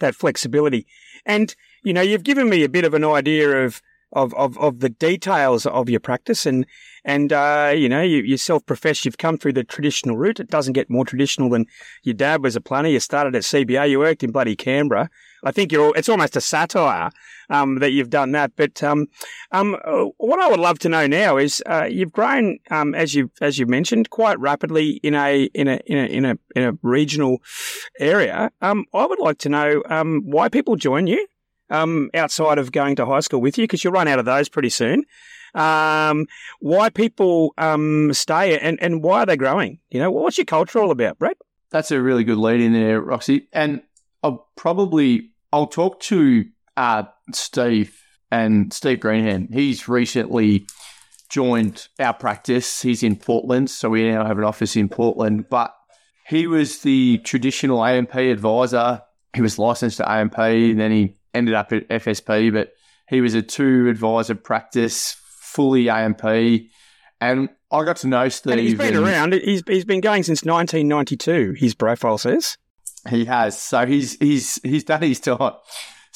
[0.00, 0.86] that flexibility.
[1.24, 3.80] And you know, you've given me a bit of an idea of
[4.14, 6.66] of, of, of the details of your practice and
[7.04, 10.40] and uh, you know you, you self-profess you've come through the traditional route.
[10.40, 11.66] It doesn't get more traditional than
[12.02, 12.88] your dad was a planner.
[12.88, 13.90] You started at CBA.
[13.90, 15.10] You worked in bloody Canberra.
[15.44, 15.94] I think you're.
[15.96, 17.10] It's almost a satire
[17.50, 18.52] um, that you've done that.
[18.56, 19.06] But um,
[19.52, 19.76] um,
[20.16, 23.58] what I would love to know now is uh, you've grown um, as you as
[23.58, 27.42] you mentioned quite rapidly in a in a in a in a, in a regional
[28.00, 28.50] area.
[28.62, 31.26] Um, I would like to know um, why people join you
[31.70, 33.64] um, outside of going to high school with you?
[33.64, 35.04] Because you'll run out of those pretty soon.
[35.54, 36.26] Um,
[36.60, 39.78] why people um, stay and, and why are they growing?
[39.90, 41.36] You know, what's your culture all about, Brad?
[41.70, 43.48] That's a really good lead in there, Roxy.
[43.52, 43.82] And
[44.22, 46.44] I'll probably I'll talk to
[46.76, 47.96] uh, Steve
[48.30, 49.52] and Steve Greenham.
[49.52, 50.66] He's recently
[51.28, 52.82] joined our practice.
[52.82, 55.48] He's in Portland, so we now have an office in Portland.
[55.48, 55.74] But
[56.26, 59.02] he was the traditional AMP advisor.
[59.34, 62.72] He was licensed to AMP, and then he ended up at FSP, but
[63.08, 66.24] he was a two advisor practice, fully AMP.
[67.20, 68.52] And I got to know Steve.
[68.52, 69.34] And he's been and around.
[69.34, 72.56] He's, he's been going since 1992, his profile says.
[73.08, 73.60] He has.
[73.60, 75.52] So he's he's he's done his time.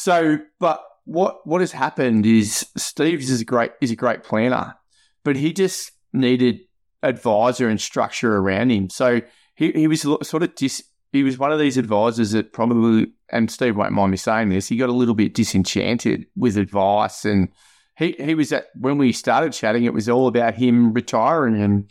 [0.00, 4.76] So, but what what has happened is Steve is a great is a great planner,
[5.24, 6.60] but he just needed
[7.02, 8.90] advisor and structure around him.
[8.90, 9.22] So
[9.56, 13.50] he, he was sort of dis, he was one of these advisors that probably, and
[13.50, 17.24] Steve won't mind me saying this, he got a little bit disenchanted with advice.
[17.24, 17.48] And
[17.96, 21.90] he, he was at, when we started chatting, it was all about him retiring and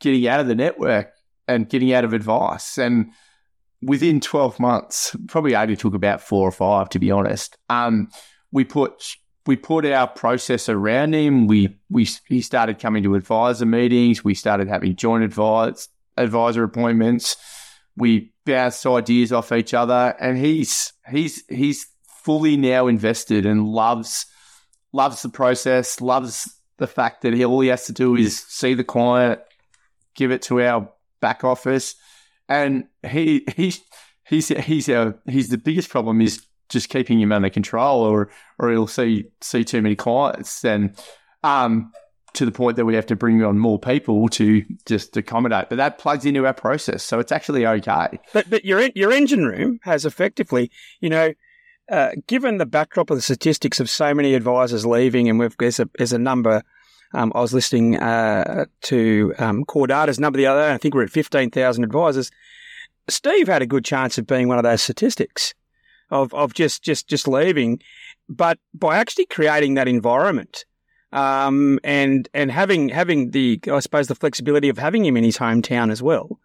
[0.00, 1.12] getting out of the network
[1.46, 2.76] and getting out of advice.
[2.76, 3.12] And
[3.82, 7.56] within 12 months, probably only took about four or five, to be honest.
[7.68, 8.08] Um,
[8.50, 11.46] we put, we put our process around him.
[11.46, 14.24] We, we, he started coming to advisor meetings.
[14.24, 17.36] We started having joint advice, advisor appointments
[17.96, 24.26] we bounce ideas off each other, and he's he's he's fully now invested and loves
[24.92, 28.72] loves the process, loves the fact that he all he has to do is see
[28.72, 29.40] the client,
[30.14, 30.88] give it to our
[31.20, 31.94] back office,
[32.48, 33.82] and he he's
[34.24, 38.70] he's he's our he's the biggest problem is just keeping him under control, or or
[38.70, 40.96] he'll see see too many clients, and
[41.42, 41.92] um
[42.36, 45.68] to the point that we have to bring on more people to just accommodate.
[45.68, 48.20] But that plugs into our process, so it's actually okay.
[48.32, 50.70] But but your your engine room has effectively,
[51.00, 51.34] you know.
[51.88, 55.78] Uh, given the backdrop of the statistics of so many advisors leaving, and we've, there's
[55.78, 56.64] a there's a number
[57.14, 60.74] um, I was listening uh, to um, Core Data's number the other day.
[60.74, 62.30] I think we're at 15,000 advisors.
[63.08, 65.54] Steve had a good chance of being one of those statistics
[66.10, 67.80] of, of just, just, just leaving.
[68.28, 70.64] But by actually creating that environment
[71.16, 75.38] um, and and having having the I suppose the flexibility of having him in his
[75.38, 76.38] hometown as well.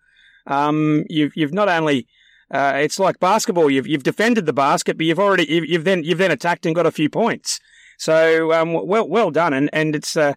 [0.47, 2.07] Um, you've you've not only
[2.49, 3.69] uh, it's like basketball.
[3.69, 6.73] You've you've defended the basket, but you've already you've, you've then you've then attacked and
[6.73, 7.59] got a few points.
[7.97, 10.35] So um, well well done, and and it's uh,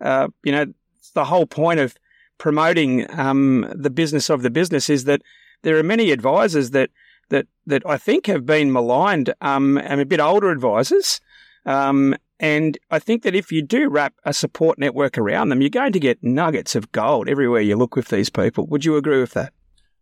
[0.00, 0.66] uh, you know
[1.14, 1.96] the whole point of
[2.38, 5.22] promoting um, the business of the business is that
[5.62, 6.90] there are many advisors that
[7.30, 11.20] that that I think have been maligned um, and a bit older advisors
[11.66, 15.70] um, and I think that if you do wrap a support network around them, you're
[15.70, 18.66] going to get nuggets of gold everywhere you look with these people.
[18.66, 19.52] Would you agree with that?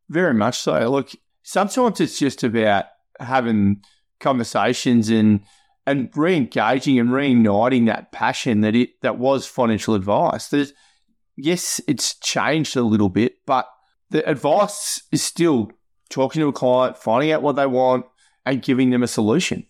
[0.08, 0.90] Very much so.
[0.90, 1.10] Look,
[1.42, 2.86] sometimes it's just about
[3.20, 3.82] having
[4.20, 5.40] conversations and
[5.86, 10.48] and re-engaging and reigniting that passion that it that was financial advice.
[10.48, 10.72] There's,
[11.36, 13.68] yes, it's changed a little bit, but
[14.08, 15.70] the advice is still
[16.08, 18.06] talking to a client, finding out what they want,
[18.46, 19.66] and giving them a solution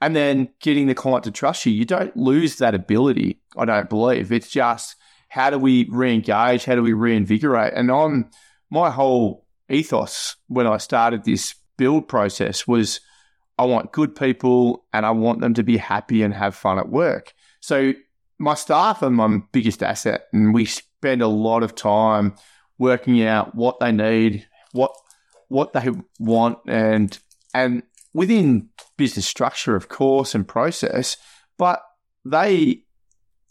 [0.00, 1.72] and then getting the client to trust you.
[1.72, 4.32] You don't lose that ability, I don't believe.
[4.32, 4.96] It's just
[5.28, 6.64] how do we re engage?
[6.64, 7.74] How do we reinvigorate?
[7.74, 8.30] And on
[8.70, 13.00] my whole ethos when I started this build process was
[13.58, 16.88] I want good people and I want them to be happy and have fun at
[16.88, 17.34] work.
[17.60, 17.92] So
[18.38, 22.34] my staff are my biggest asset, and we spend a lot of time
[22.78, 24.92] working out what they need, what
[25.48, 27.18] what they want, and
[27.52, 27.82] and
[28.14, 28.70] within
[29.00, 31.16] business structure, of course, and process,
[31.56, 31.80] but
[32.22, 32.82] they,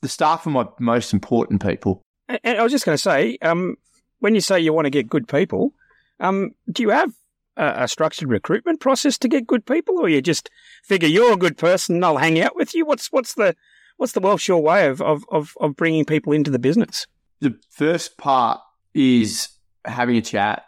[0.03, 2.03] the staff are my most important people.
[2.27, 3.75] And I was just going to say, um,
[4.19, 5.73] when you say you want to get good people,
[6.19, 7.11] um, do you have
[7.57, 10.51] a, a, structured recruitment process to get good people, or you just
[10.83, 12.85] figure you're a good person, they'll hang out with you?
[12.85, 13.55] What's what's the
[13.97, 17.07] what's the WealthShore way of, of, of, of bringing people into the business?
[17.39, 18.59] The first part
[18.93, 19.49] is
[19.83, 20.65] having a chat,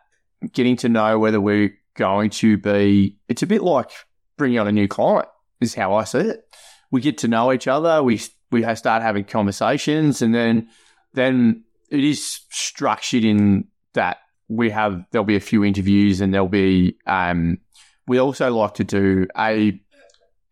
[0.53, 3.17] getting to know whether we're going to be.
[3.27, 3.91] It's a bit like
[4.41, 5.27] bringing on a new client.
[5.59, 6.43] Is how I see it.
[6.89, 8.01] We get to know each other.
[8.01, 8.19] We
[8.51, 10.67] we start having conversations, and then
[11.13, 14.17] then it is structured in that
[14.47, 17.59] we have there'll be a few interviews, and there'll be um,
[18.07, 19.79] we also like to do a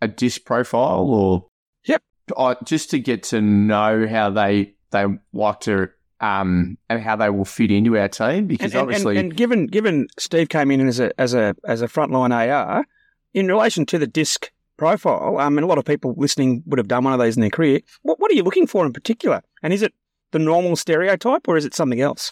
[0.01, 1.47] a disc profile or
[1.85, 2.03] yep,
[2.37, 5.89] uh, just to get to know how they they like to
[6.21, 9.65] um, and how they will fit into our team because and, obviously and, and, given
[9.65, 12.85] given Steve came in as a as a as a frontline AR
[13.34, 16.77] in relation to the disc profile, um, I mean, a lot of people listening would
[16.77, 17.82] have done one of those in their career.
[18.01, 19.41] What what are you looking for in particular?
[19.61, 19.93] And is it
[20.32, 22.32] the normal stereotype or is it something else?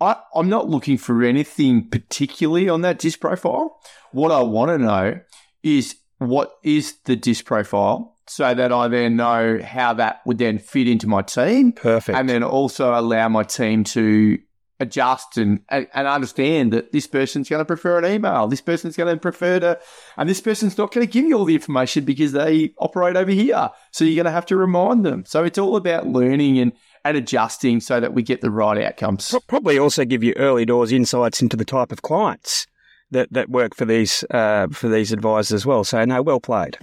[0.00, 3.80] I, I'm not looking for anything particularly on that disc profile.
[4.12, 5.20] What I want to know
[5.62, 10.58] is what is the disc profile so that I then know how that would then
[10.58, 11.72] fit into my team.
[11.72, 12.16] Perfect.
[12.16, 14.38] And then also allow my team to
[14.84, 19.14] adjust and, and, understand that this person's going to prefer an email, this person's going
[19.14, 19.78] to prefer to,
[20.16, 23.30] and this person's not going to give you all the information because they operate over
[23.30, 23.70] here.
[23.90, 25.24] So you're going to have to remind them.
[25.26, 26.72] So it's all about learning and,
[27.04, 29.34] and adjusting so that we get the right outcomes.
[29.48, 32.66] Probably also give you early doors insights into the type of clients
[33.10, 35.84] that, that work for these uh, for these advisors as well.
[35.84, 36.78] So no, well played.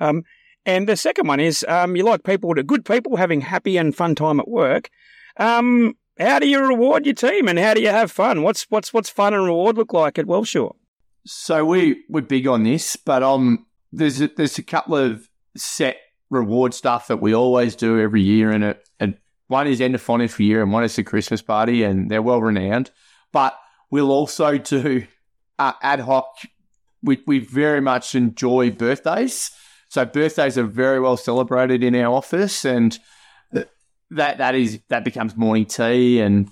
[0.00, 0.22] Um,
[0.66, 3.94] and the second one is um, you like people to good people having happy and
[3.94, 4.90] fun time at work.
[5.38, 8.42] Um, how do you reward your team and how do you have fun?
[8.42, 10.74] What's what's what's fun and reward look like at WealthShore?
[11.26, 15.96] So we we're big on this, but um, there's a, there's a couple of set
[16.30, 19.16] reward stuff that we always do every year, and it and
[19.48, 22.40] one is end of financial year, and one is the Christmas party, and they're well
[22.40, 22.90] renowned.
[23.32, 23.58] But
[23.90, 25.06] we'll also do
[25.58, 26.26] uh, ad hoc.
[27.02, 29.50] We we very much enjoy birthdays.
[29.88, 32.98] So birthdays are very well celebrated in our office, and
[34.10, 36.48] that that is that becomes morning tea, and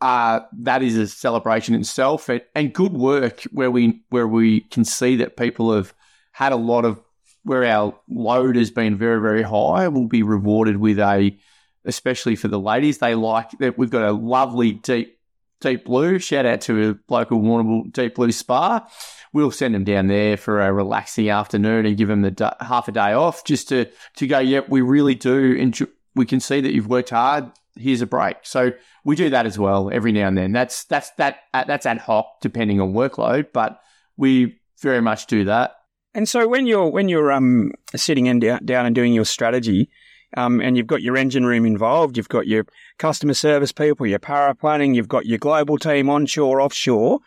[0.00, 4.84] uh, that is a celebration itself, and, and good work where we where we can
[4.84, 5.94] see that people have
[6.32, 7.00] had a lot of
[7.42, 9.88] where our load has been very very high.
[9.88, 11.36] Will be rewarded with a,
[11.84, 15.18] especially for the ladies, they like that we've got a lovely deep
[15.60, 16.18] deep blue.
[16.18, 18.88] Shout out to a local Warrnambool deep blue spa.
[19.32, 22.92] We'll send them down there for a relaxing afternoon and give them the half a
[22.92, 23.86] day off just to
[24.16, 24.38] to go.
[24.38, 27.50] Yep, we really do enjoy we can see that you've worked hard.
[27.76, 28.36] Here's a break.
[28.42, 28.72] So
[29.04, 30.52] we do that as well every now and then.
[30.52, 33.80] That's that's that uh, that's ad hoc depending on workload, but
[34.16, 35.76] we very much do that.
[36.14, 39.88] And so when you're when you're um sitting in down, and doing your strategy,
[40.36, 42.66] um, and you've got your engine room involved, you've got your
[42.98, 47.20] customer service people, your power planning, you've got your global team onshore, offshore.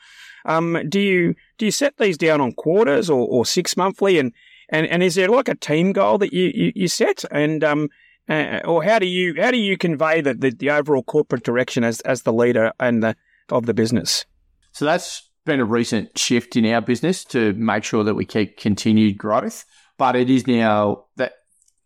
[0.46, 4.34] Um, do you do you set these down on quarters or, or six monthly, and,
[4.70, 7.24] and and is there like a team goal that you, you, you set?
[7.32, 7.90] And um,
[8.30, 11.84] uh, or how do you how do you convey the, the, the, overall corporate direction
[11.84, 13.15] as as the leader and the
[13.49, 14.26] of the business?
[14.71, 18.57] So that's been a recent shift in our business to make sure that we keep
[18.57, 19.65] continued growth.
[19.97, 21.34] But it is now that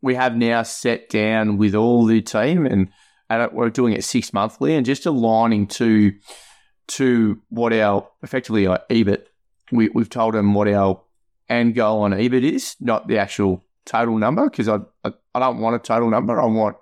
[0.01, 2.89] we have now set down with all the team and,
[3.29, 6.13] and we're doing it six monthly and just aligning to
[6.88, 9.23] to what our effectively our EBIT.
[9.71, 11.01] We, we've told them what our
[11.49, 15.59] end goal on EBIT is, not the actual total number because I, I, I don't
[15.59, 16.39] want a total number.
[16.39, 16.77] I want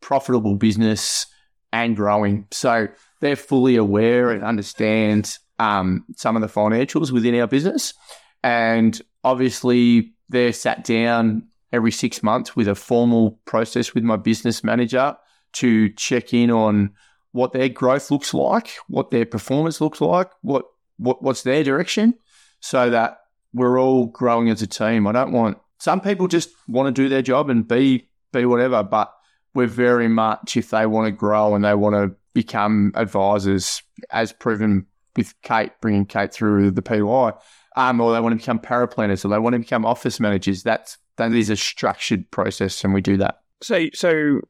[0.00, 1.26] profitable business
[1.72, 2.46] and growing.
[2.50, 2.88] So
[3.20, 7.94] they're fully aware and understand um, some of the financials within our business,
[8.42, 14.62] and obviously they're sat down every six months with a formal process with my business
[14.62, 15.16] manager
[15.54, 16.90] to check in on
[17.32, 20.64] what their growth looks like, what their performance looks like, what,
[20.96, 22.14] what what's their direction,
[22.60, 23.18] so that
[23.52, 25.06] we're all growing as a team.
[25.06, 28.82] I don't want some people just want to do their job and be be whatever,
[28.82, 29.12] but
[29.54, 34.32] we're very much if they want to grow and they want to become advisors, as
[34.32, 37.32] proven with Kate bringing Kate through the PY,
[37.76, 40.62] um, or they want to become paraplanners or they want to become office managers.
[40.62, 43.40] That's that is a structured process, and we do that.
[43.62, 44.40] So, so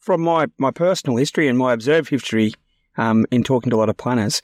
[0.00, 2.54] from my my personal history and my observed history,
[2.96, 4.42] um, in talking to a lot of planners,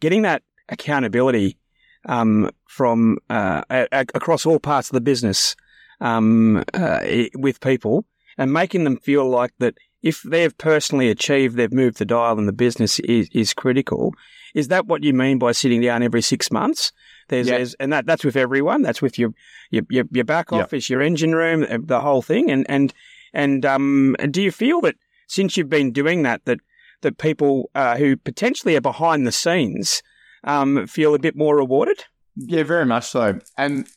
[0.00, 1.58] getting that accountability
[2.06, 5.56] um, from uh, a, across all parts of the business
[6.00, 7.00] um, uh,
[7.34, 8.04] with people
[8.38, 12.46] and making them feel like that if they've personally achieved, they've moved the dial and
[12.46, 14.12] the business is, is critical.
[14.54, 16.92] Is that what you mean by sitting down every six months?
[17.28, 17.56] There's, yeah.
[17.56, 18.82] there's and that, that's with everyone.
[18.82, 19.32] That's with your,
[19.70, 22.50] your, your, your back office, your engine room, uh, the whole thing.
[22.50, 22.92] And, and,
[23.32, 26.60] and, um, do you feel that since you've been doing that, that,
[27.00, 30.02] that people, uh, who potentially are behind the scenes,
[30.44, 32.04] um, feel a bit more rewarded?
[32.36, 33.38] Yeah, very much so.
[33.56, 33.88] And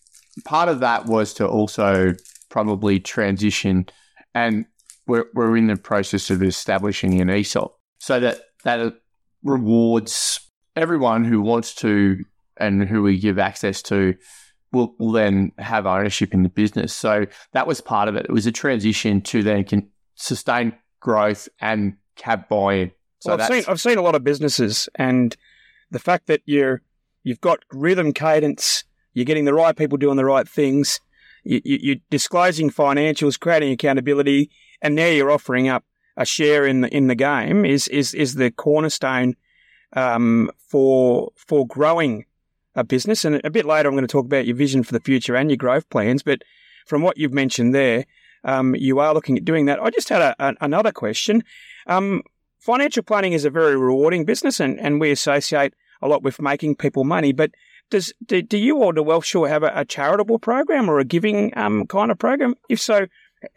[0.46, 2.14] part of that was to also
[2.50, 3.86] probably transition
[4.34, 4.66] and
[5.08, 8.94] we're, we're in the process of establishing an ESOP so that that
[9.44, 10.40] rewards
[10.76, 12.24] everyone who wants to
[12.58, 14.16] and who we give access to
[14.72, 16.94] will, will then have ownership in the business.
[16.94, 18.26] So that was part of it.
[18.26, 22.92] It was a transition to then can sustain growth and have buy-in.
[23.20, 25.36] So well, I've seen I've seen a lot of businesses, and
[25.90, 26.82] the fact that you're
[27.24, 28.84] you've got rhythm, cadence,
[29.18, 31.00] you're getting the right people doing the right things,
[31.44, 35.84] you, you, you're disclosing financials, creating accountability, and now you're offering up
[36.18, 39.36] a share in the in the game is is is the cornerstone
[39.94, 42.26] um, for for growing
[42.76, 43.26] a business.
[43.26, 45.50] And a bit later, I'm going to talk about your vision for the future and
[45.50, 46.22] your growth plans.
[46.22, 46.44] But
[46.86, 48.06] from what you've mentioned there,
[48.44, 49.82] um, you are looking at doing that.
[49.82, 51.44] I just had a, a, another question.
[51.88, 52.22] Um,
[52.60, 56.76] financial planning is a very rewarding business, and, and we associate a lot with making
[56.76, 57.32] people money.
[57.32, 57.52] But
[57.90, 61.58] does do, do you or the Shore have a, a, charitable program or a giving
[61.58, 62.56] um, kind of program?
[62.70, 63.08] If so,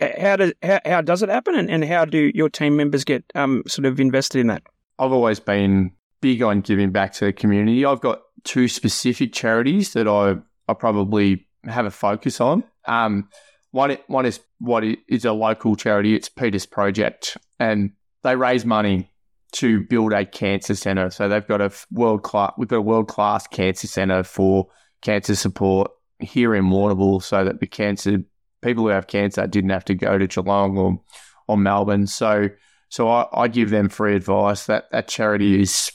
[0.00, 3.24] how does how, how does it happen, and, and how do your team members get
[3.34, 4.62] um, sort of invested in that?
[4.98, 7.84] I've always been big on giving back to the community.
[7.84, 10.36] I've got two specific charities that I
[10.68, 12.64] I probably have a focus on.
[12.86, 13.28] Um,
[13.72, 16.14] one one is what is a local charity.
[16.14, 19.10] It's Peter's Project, and they raise money
[19.52, 21.10] to build a cancer center.
[21.10, 22.52] So they've got a world class.
[22.56, 24.68] We've got a world class cancer center for
[25.02, 28.18] cancer support here in Warrnambool, so that the cancer
[28.62, 31.00] people who have cancer didn't have to go to Geelong or
[31.48, 32.06] or Melbourne.
[32.06, 32.48] So
[32.88, 34.66] so I, I give them free advice.
[34.66, 35.90] That that charity is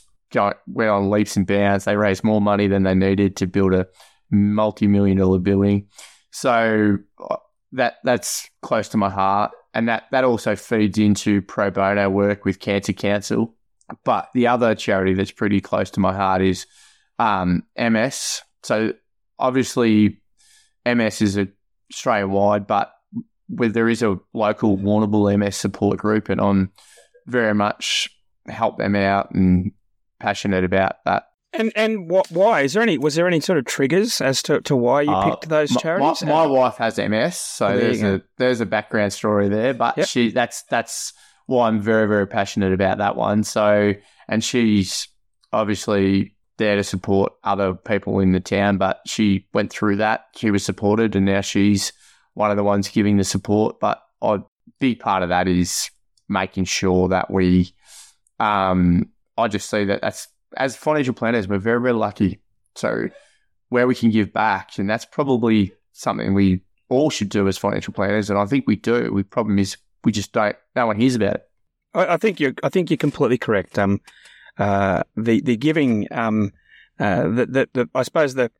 [0.68, 1.86] went on leaps and bounds.
[1.86, 3.88] They raised more money than they needed to build a
[4.32, 5.88] multi-million dollar building.
[6.32, 6.98] So
[7.72, 12.46] that that's close to my heart, and that that also feeds into pro bono work
[12.46, 13.54] with Cancer Council.
[14.04, 16.66] But the other charity that's pretty close to my heart is
[17.20, 18.42] um, MS.
[18.64, 18.94] So
[19.38, 20.22] obviously,
[20.86, 21.48] MS is a
[21.94, 22.92] Australia wide, but
[23.48, 26.72] where there is a local Warrnambool MS support group, and I'm
[27.28, 28.10] very much
[28.48, 29.72] help them out and
[30.20, 31.26] passionate about that.
[31.58, 32.30] And and what?
[32.32, 32.98] Why is there any?
[32.98, 36.24] Was there any sort of triggers as to, to why you uh, picked those charities?
[36.24, 39.74] My, my, wife has MS, so oh, there's a there's a background story there.
[39.74, 40.08] But yep.
[40.08, 41.14] she that's that's
[41.46, 43.44] why I'm very very passionate about that one.
[43.44, 43.94] So
[44.28, 45.08] and she's
[45.54, 50.26] obviously there to support other people in the town, but she went through that.
[50.36, 51.94] She was supported, and now she's
[52.34, 53.80] one of the ones giving the support.
[53.80, 54.40] But a
[54.80, 55.90] big part of that is
[56.28, 57.74] making sure that we
[58.40, 60.28] um, I just see that that's
[60.58, 62.40] as financial planners, we're very, very lucky.
[62.76, 63.10] So
[63.70, 67.94] where we can give back, and that's probably something we all should do as financial
[67.94, 69.16] planners, and I think we do.
[69.16, 70.56] The problem is we just don't.
[70.76, 71.50] No one hears about it.
[71.94, 72.54] I, I think you're.
[72.64, 73.80] I think you're completely correct.
[73.80, 74.02] Um,
[74.58, 76.52] uh, the the giving, um,
[77.00, 78.52] uh, the, the, the I suppose the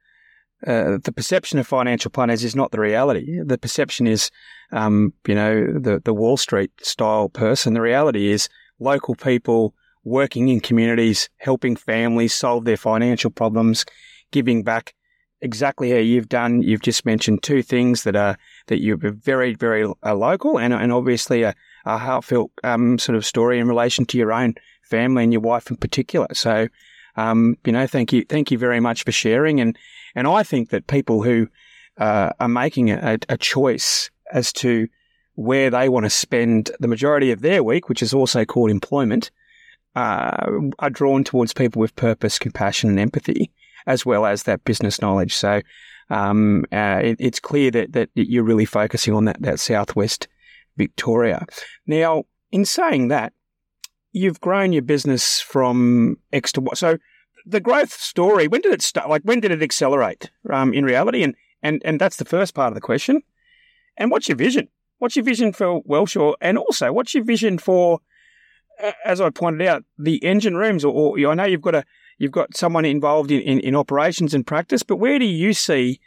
[0.66, 3.40] uh, the perception of financial planners is not the reality.
[3.44, 4.32] The perception is,
[4.72, 7.74] um, you know, the the Wall Street style person.
[7.74, 9.76] The reality is local people
[10.06, 13.86] working in communities, helping families solve their financial problems,
[14.32, 14.94] giving back
[15.42, 16.62] exactly how you've done.
[16.62, 18.38] You've just mentioned two things that are
[18.68, 21.54] that you're very, very uh, local and, and obviously a,
[21.86, 25.70] a heartfelt um, sort of story in relation to your own family and your wife
[25.70, 26.28] in particular.
[26.34, 26.68] So,
[27.16, 29.60] um, you know, thank you, thank you very much for sharing.
[29.60, 29.78] And
[30.16, 31.48] and I think that people who
[31.98, 34.88] uh, are making a, a choice as to
[35.36, 39.32] where they want to spend the majority of their week, which is also called employment,
[39.96, 40.48] uh,
[40.80, 43.52] are drawn towards people with purpose, compassion, and empathy,
[43.88, 45.34] as well as that business knowledge.
[45.34, 45.62] So
[46.10, 50.28] um, uh, it, it's clear that, that you're really focusing on that, that southwest
[50.78, 51.46] Victoria.
[51.88, 53.34] Now, in saying that,
[54.12, 56.74] you've grown your business from X to Y.
[56.76, 56.98] So
[57.46, 59.10] the growth story, when did it start?
[59.10, 61.24] Like, when did it accelerate um, in reality?
[61.24, 63.22] And, and, and that's the first part of the question.
[63.98, 64.68] And what's your vision?
[65.00, 66.36] What's your vision for WealthShore?
[66.42, 68.00] And also, what's your vision for
[69.04, 71.84] as I pointed out, the engine rooms, or, or I know you've got a
[72.18, 76.00] you've got someone involved in, in, in operations and practice, but where do you see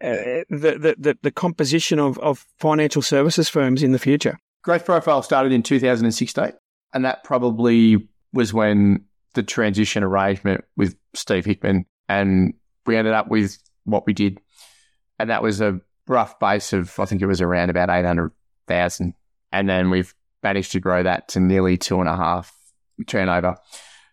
[0.00, 4.38] uh, the, the, the composition of, of financial services firms in the future?
[4.62, 6.52] Growth Profile started in 2016,
[6.92, 9.04] and that probably was when
[9.34, 12.54] the transition arrangement with Steve Hickman, and
[12.86, 14.40] we ended up with what we did,
[15.18, 19.14] and that was a rough base of I think it was around about 800,000,
[19.52, 20.14] and then we've
[20.48, 22.50] managed to grow that to nearly two and a half
[23.06, 23.56] turnover.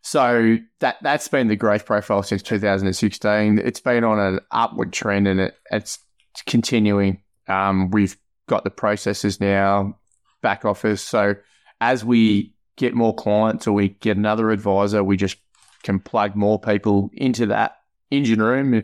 [0.01, 3.57] So that that's been the growth profile since 2016.
[3.59, 5.97] It's been on an upward trend and it, it's
[6.45, 7.21] continuing.
[7.47, 8.17] Um, we've
[8.47, 9.97] got the processes now,
[10.41, 11.01] back office.
[11.01, 11.35] So
[11.79, 15.37] as we get more clients or we get another advisor, we just
[15.83, 17.77] can plug more people into that
[18.11, 18.83] engine room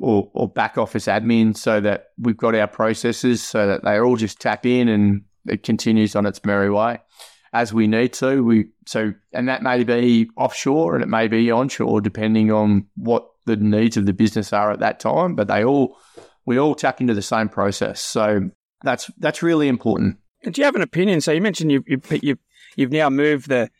[0.00, 4.16] or, or back office admin so that we've got our processes so that they all
[4.16, 7.00] just tap in and it continues on its merry way
[7.52, 8.42] as we need to.
[8.44, 13.26] We so and that may be offshore and it may be onshore, depending on what
[13.46, 15.34] the needs of the business are at that time.
[15.34, 15.96] But they all
[16.44, 18.00] we all tap into the same process.
[18.00, 18.50] So
[18.82, 20.18] that's that's really important.
[20.42, 21.20] Do you have an opinion?
[21.20, 22.38] So you mentioned you've you've, you've,
[22.76, 23.70] you've now moved the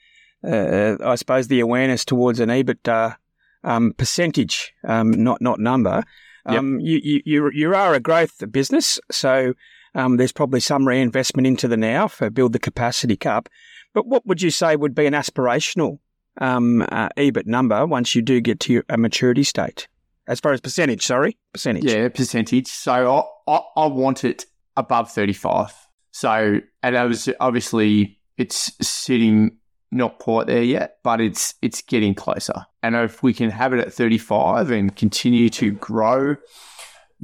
[0.46, 3.16] uh, I suppose the awareness towards an EBITDA
[3.64, 6.04] um, percentage, um, not not number.
[6.46, 7.00] Um, yep.
[7.02, 9.54] you, you you are a growth business, so
[9.94, 13.48] um, there's probably some reinvestment into the now for build the capacity cup.
[13.92, 15.98] But what would you say would be an aspirational
[16.40, 19.86] um, uh, EBIT number once you do get to your, a maturity state?
[20.26, 21.84] As far as percentage, sorry, percentage.
[21.84, 22.66] Yeah, percentage.
[22.66, 25.72] So I, I, I want it above 35.
[26.12, 29.58] So, and I was obviously it's sitting
[29.90, 32.66] not quite there yet, but it's it's getting closer.
[32.82, 36.36] And if we can have it at 35 and continue to grow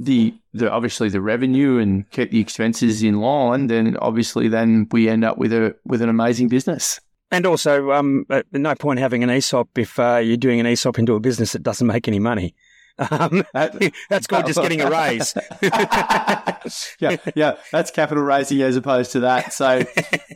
[0.03, 5.07] the the obviously the revenue and keep the expenses in line, then obviously then we
[5.07, 6.99] end up with a with an amazing business.
[7.33, 11.15] And also, um, no point having an ESOP if uh, you're doing an ESOP into
[11.15, 12.53] a business that doesn't make any money.
[12.97, 15.33] Um, that's called just getting a raise.
[16.99, 19.53] yeah, yeah, that's capital raising as opposed to that.
[19.53, 19.85] So,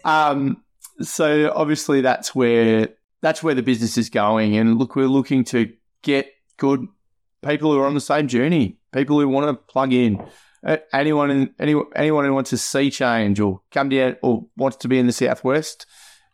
[0.05, 0.63] um,
[1.01, 2.89] so obviously that's where
[3.21, 4.55] that's where the business is going.
[4.55, 6.87] And look, we're looking to get good
[7.45, 10.23] people who are on the same journey, people who want to plug in.
[10.65, 14.77] Uh, anyone in, anyone anyone who wants to see change or come down or wants
[14.77, 15.85] to be in the southwest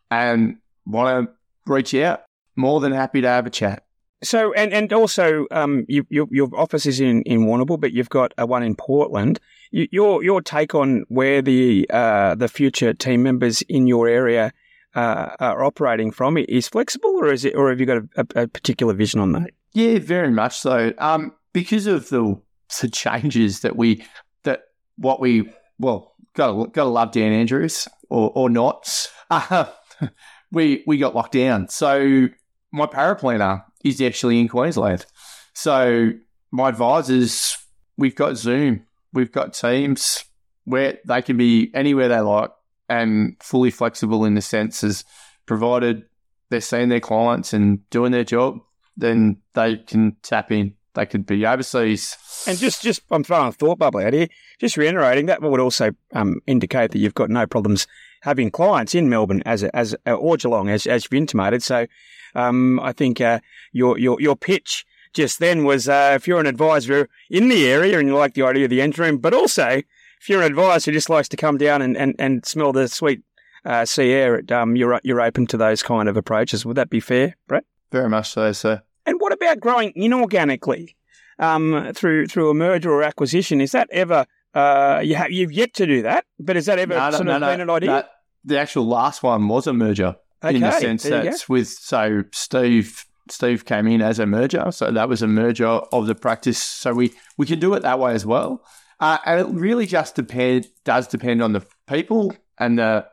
[0.09, 0.55] and
[0.85, 1.33] want to
[1.71, 2.21] reach out,
[2.55, 3.83] more than happy to have a chat.
[4.23, 8.09] So and and also, um, you, your your office is in in Warrnambool, but you've
[8.09, 9.39] got a one in Portland.
[9.71, 14.53] You, your your take on where the uh, the future team members in your area
[14.95, 18.47] uh, are operating from is flexible, or is it, or have you got a, a
[18.47, 19.51] particular vision on that?
[19.73, 20.93] Yeah, very much so.
[20.97, 22.41] Um, because of the
[22.81, 24.03] the changes that we
[24.43, 24.63] that
[24.97, 29.09] what we well gotta gotta love Dan Andrews or or not.
[29.29, 29.65] Uh,
[30.51, 31.69] we we got locked down.
[31.69, 32.27] So
[32.71, 35.05] my paraplanner is actually in Queensland.
[35.53, 36.11] So
[36.51, 37.57] my advisors,
[37.97, 40.23] we've got Zoom, we've got Teams
[40.65, 42.51] where they can be anywhere they like
[42.87, 45.03] and fully flexible in the sense as
[45.45, 46.03] provided
[46.49, 48.59] they're seeing their clients and doing their job,
[48.97, 50.75] then they can tap in.
[50.93, 52.17] They could be overseas.
[52.47, 54.27] And just, just I'm throwing a thought bubble out here.
[54.59, 57.87] Just reiterating that would also um, indicate that you've got no problems
[58.21, 61.63] having clients in Melbourne as a, as a, or Geelong, as, as you've intimated.
[61.63, 61.87] So
[62.35, 63.39] um, I think uh,
[63.71, 67.99] your your your pitch just then was uh, if you're an advisor in the area
[67.99, 69.81] and you like the idea of the room, but also
[70.21, 72.87] if you're an advisor who just likes to come down and, and, and smell the
[72.87, 73.21] sweet
[73.65, 76.65] uh, sea air, um, you're you're open to those kind of approaches.
[76.65, 77.63] Would that be fair, Brad?
[77.91, 78.81] Very much so, sir.
[79.05, 80.95] And what about growing inorganically
[81.39, 83.61] um, through through a merger or acquisition?
[83.61, 86.95] Is that ever uh, you have you've yet to do that, but is that ever
[86.95, 88.07] no, sort no, of no, been an idea?
[88.43, 93.05] The actual last one was a merger okay, in the sense that with so Steve
[93.29, 96.57] Steve came in as a merger, so that was a merger of the practice.
[96.57, 98.63] So we we can do it that way as well,
[98.99, 103.07] uh, and it really just depend does depend on the people and the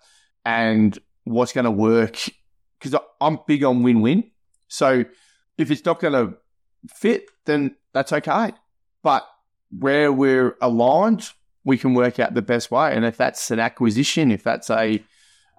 [0.45, 2.19] and what's going to work.
[2.81, 4.31] Because I'm big on win win.
[4.69, 5.05] So
[5.57, 6.37] if it's not going to
[6.95, 8.53] fit, then that's okay.
[9.03, 9.27] But
[9.77, 11.31] where we're aligned,
[11.65, 12.95] we can work out the best way.
[12.95, 15.03] And if that's an acquisition, if that's a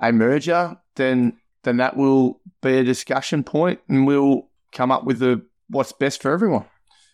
[0.02, 5.20] a merger, then then that will be a discussion point, and we'll come up with
[5.20, 6.66] the what's best for everyone.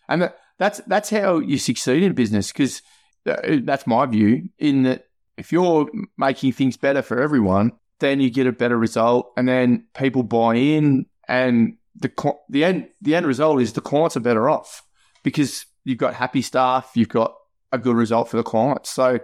[0.07, 2.81] And that's that's how you succeed in business because
[3.27, 4.49] uh, that's my view.
[4.59, 9.33] In that, if you're making things better for everyone, then you get a better result,
[9.35, 12.11] and then people buy in, and the
[12.49, 14.83] the end the end result is the clients are better off
[15.23, 17.35] because you've got happy staff, you've got
[17.71, 18.89] a good result for the clients.
[18.89, 19.19] So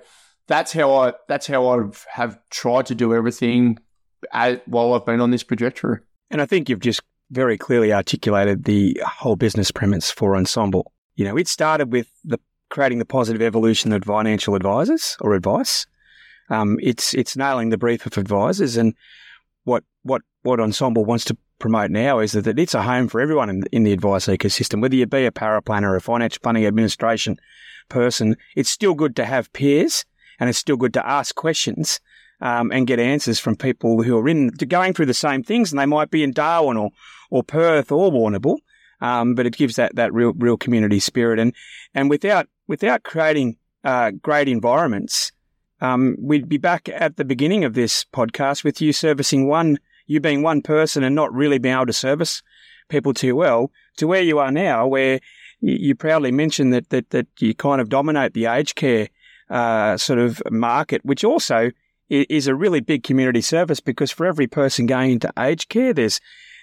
[0.48, 3.80] that's how I that's how I have tried to do everything
[4.66, 6.00] while I've been on this trajectory.
[6.30, 10.84] And I think you've just very clearly articulated the whole business premise for Ensombl.
[11.16, 15.86] You know, it started with the creating the positive evolution of financial advisors or advice.
[16.50, 18.94] Um, it's it's nailing the brief of advisors, and
[19.64, 23.50] what what what Ensombl wants to promote now is that, it's a home for everyone
[23.50, 24.82] in, in the advice ecosystem.
[24.82, 27.38] Whether you be a paraplanner or a financial planning administration
[27.88, 30.04] person, it's still good to have peers
[30.40, 32.02] and it's still good to ask questions
[32.42, 35.80] um, and get answers from people who are in going through the same things, and
[35.80, 36.90] they might be in Darwin or
[37.30, 38.58] or Perth or Warrnambool.
[39.00, 41.54] Um, but it gives that that real real community spirit, and
[41.94, 45.32] and without without creating uh, great environments,
[45.80, 49.78] um, we'd be back at the beginning of this podcast with you servicing one,
[50.12, 52.44] you being one person and not really being able to service
[52.90, 55.22] people too well, to where you are now, where
[55.62, 59.08] you, proudly mentioned that that that you kind of dominate the aged care
[59.50, 61.72] uh, sort of market, which also
[62.10, 66.20] is a really big community service because for every person going into aged care, there's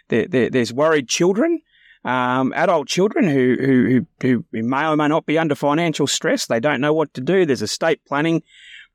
[0.09, 1.61] there, there, there's worried children,
[2.05, 6.47] um, adult children who, who who who may or may not be under financial stress.
[6.47, 7.47] They don't know what to do.
[7.47, 8.43] There's estate planning,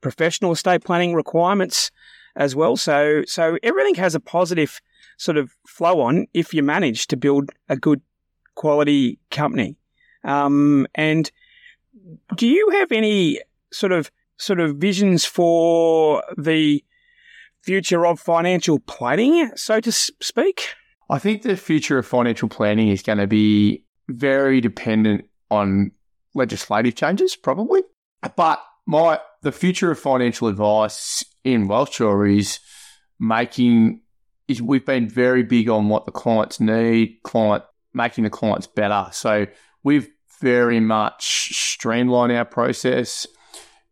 [0.00, 1.90] professional estate planning requirements
[2.36, 2.76] as well.
[2.76, 4.80] So so everything has a positive
[5.18, 8.00] sort of flow on if you manage to build a good
[8.54, 9.76] quality company.
[10.24, 11.30] Um, and
[12.36, 13.40] do you have any
[13.72, 16.82] sort of sort of visions for the
[17.62, 20.68] future of financial planning, so to speak?
[21.10, 25.92] I think the future of financial planning is going to be very dependent on
[26.34, 27.82] legislative changes, probably.
[28.36, 32.58] But my the future of financial advice in WealthShore is
[33.20, 34.00] making
[34.48, 37.64] is we've been very big on what the clients need, client
[37.94, 39.06] making the clients better.
[39.12, 39.46] So
[39.82, 40.08] we've
[40.40, 43.26] very much streamlined our process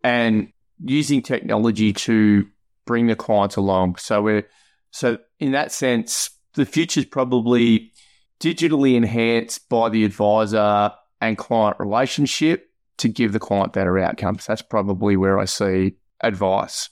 [0.02, 0.52] and
[0.84, 2.46] using technology to
[2.84, 3.96] bring the clients along.
[3.96, 4.46] So we're
[4.90, 7.92] so in that sense, the future is probably
[8.40, 14.46] digitally enhanced by the advisor and client relationship to give the client better outcomes.
[14.46, 16.90] That's probably where I see advice.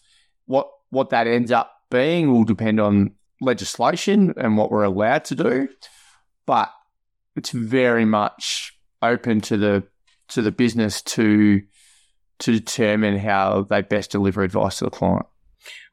[0.51, 5.37] What what that ends up being will depend on legislation and what we're allowed to
[5.37, 5.69] do,
[6.45, 6.73] but
[7.37, 9.85] it's very much open to the
[10.31, 11.63] to the business to
[12.41, 15.27] to determine how they best deliver advice to the client.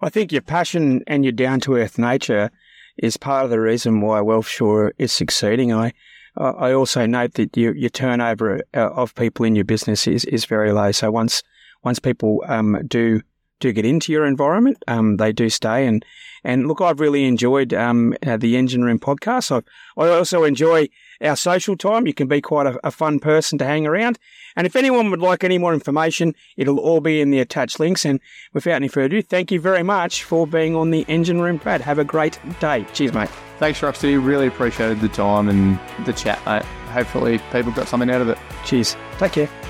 [0.02, 2.50] I think your passion and your down to earth nature
[2.98, 5.72] is part of the reason why Wealthshore is succeeding.
[5.72, 5.94] I
[6.36, 10.46] I also note that your, your turnover uh, of people in your business is, is
[10.46, 10.92] very low.
[10.92, 11.44] So once
[11.84, 13.22] once people um, do
[13.60, 15.86] do get into your environment, um, they do stay.
[15.86, 16.06] And
[16.44, 19.52] and look, I've really enjoyed um, uh, the Engine Room podcast.
[19.52, 20.90] I I also enjoy
[21.22, 22.08] our social time.
[22.08, 24.20] You can be quite a, a, fun person to hang around.
[24.56, 28.06] And if anyone would like any more information, it'll all be in the attached links.
[28.06, 28.20] And
[28.54, 31.82] without any further ado, thank you very much for being on the Engine Room, Brad.
[31.82, 32.86] Have a great day.
[32.94, 33.30] Cheers, mate.
[33.60, 34.18] Thanks, Roxy.
[34.18, 36.64] Really appreciated the time and the chat, mate.
[36.92, 38.38] Hopefully, people got something out of it.
[38.64, 38.96] Cheers.
[39.18, 39.67] Take care.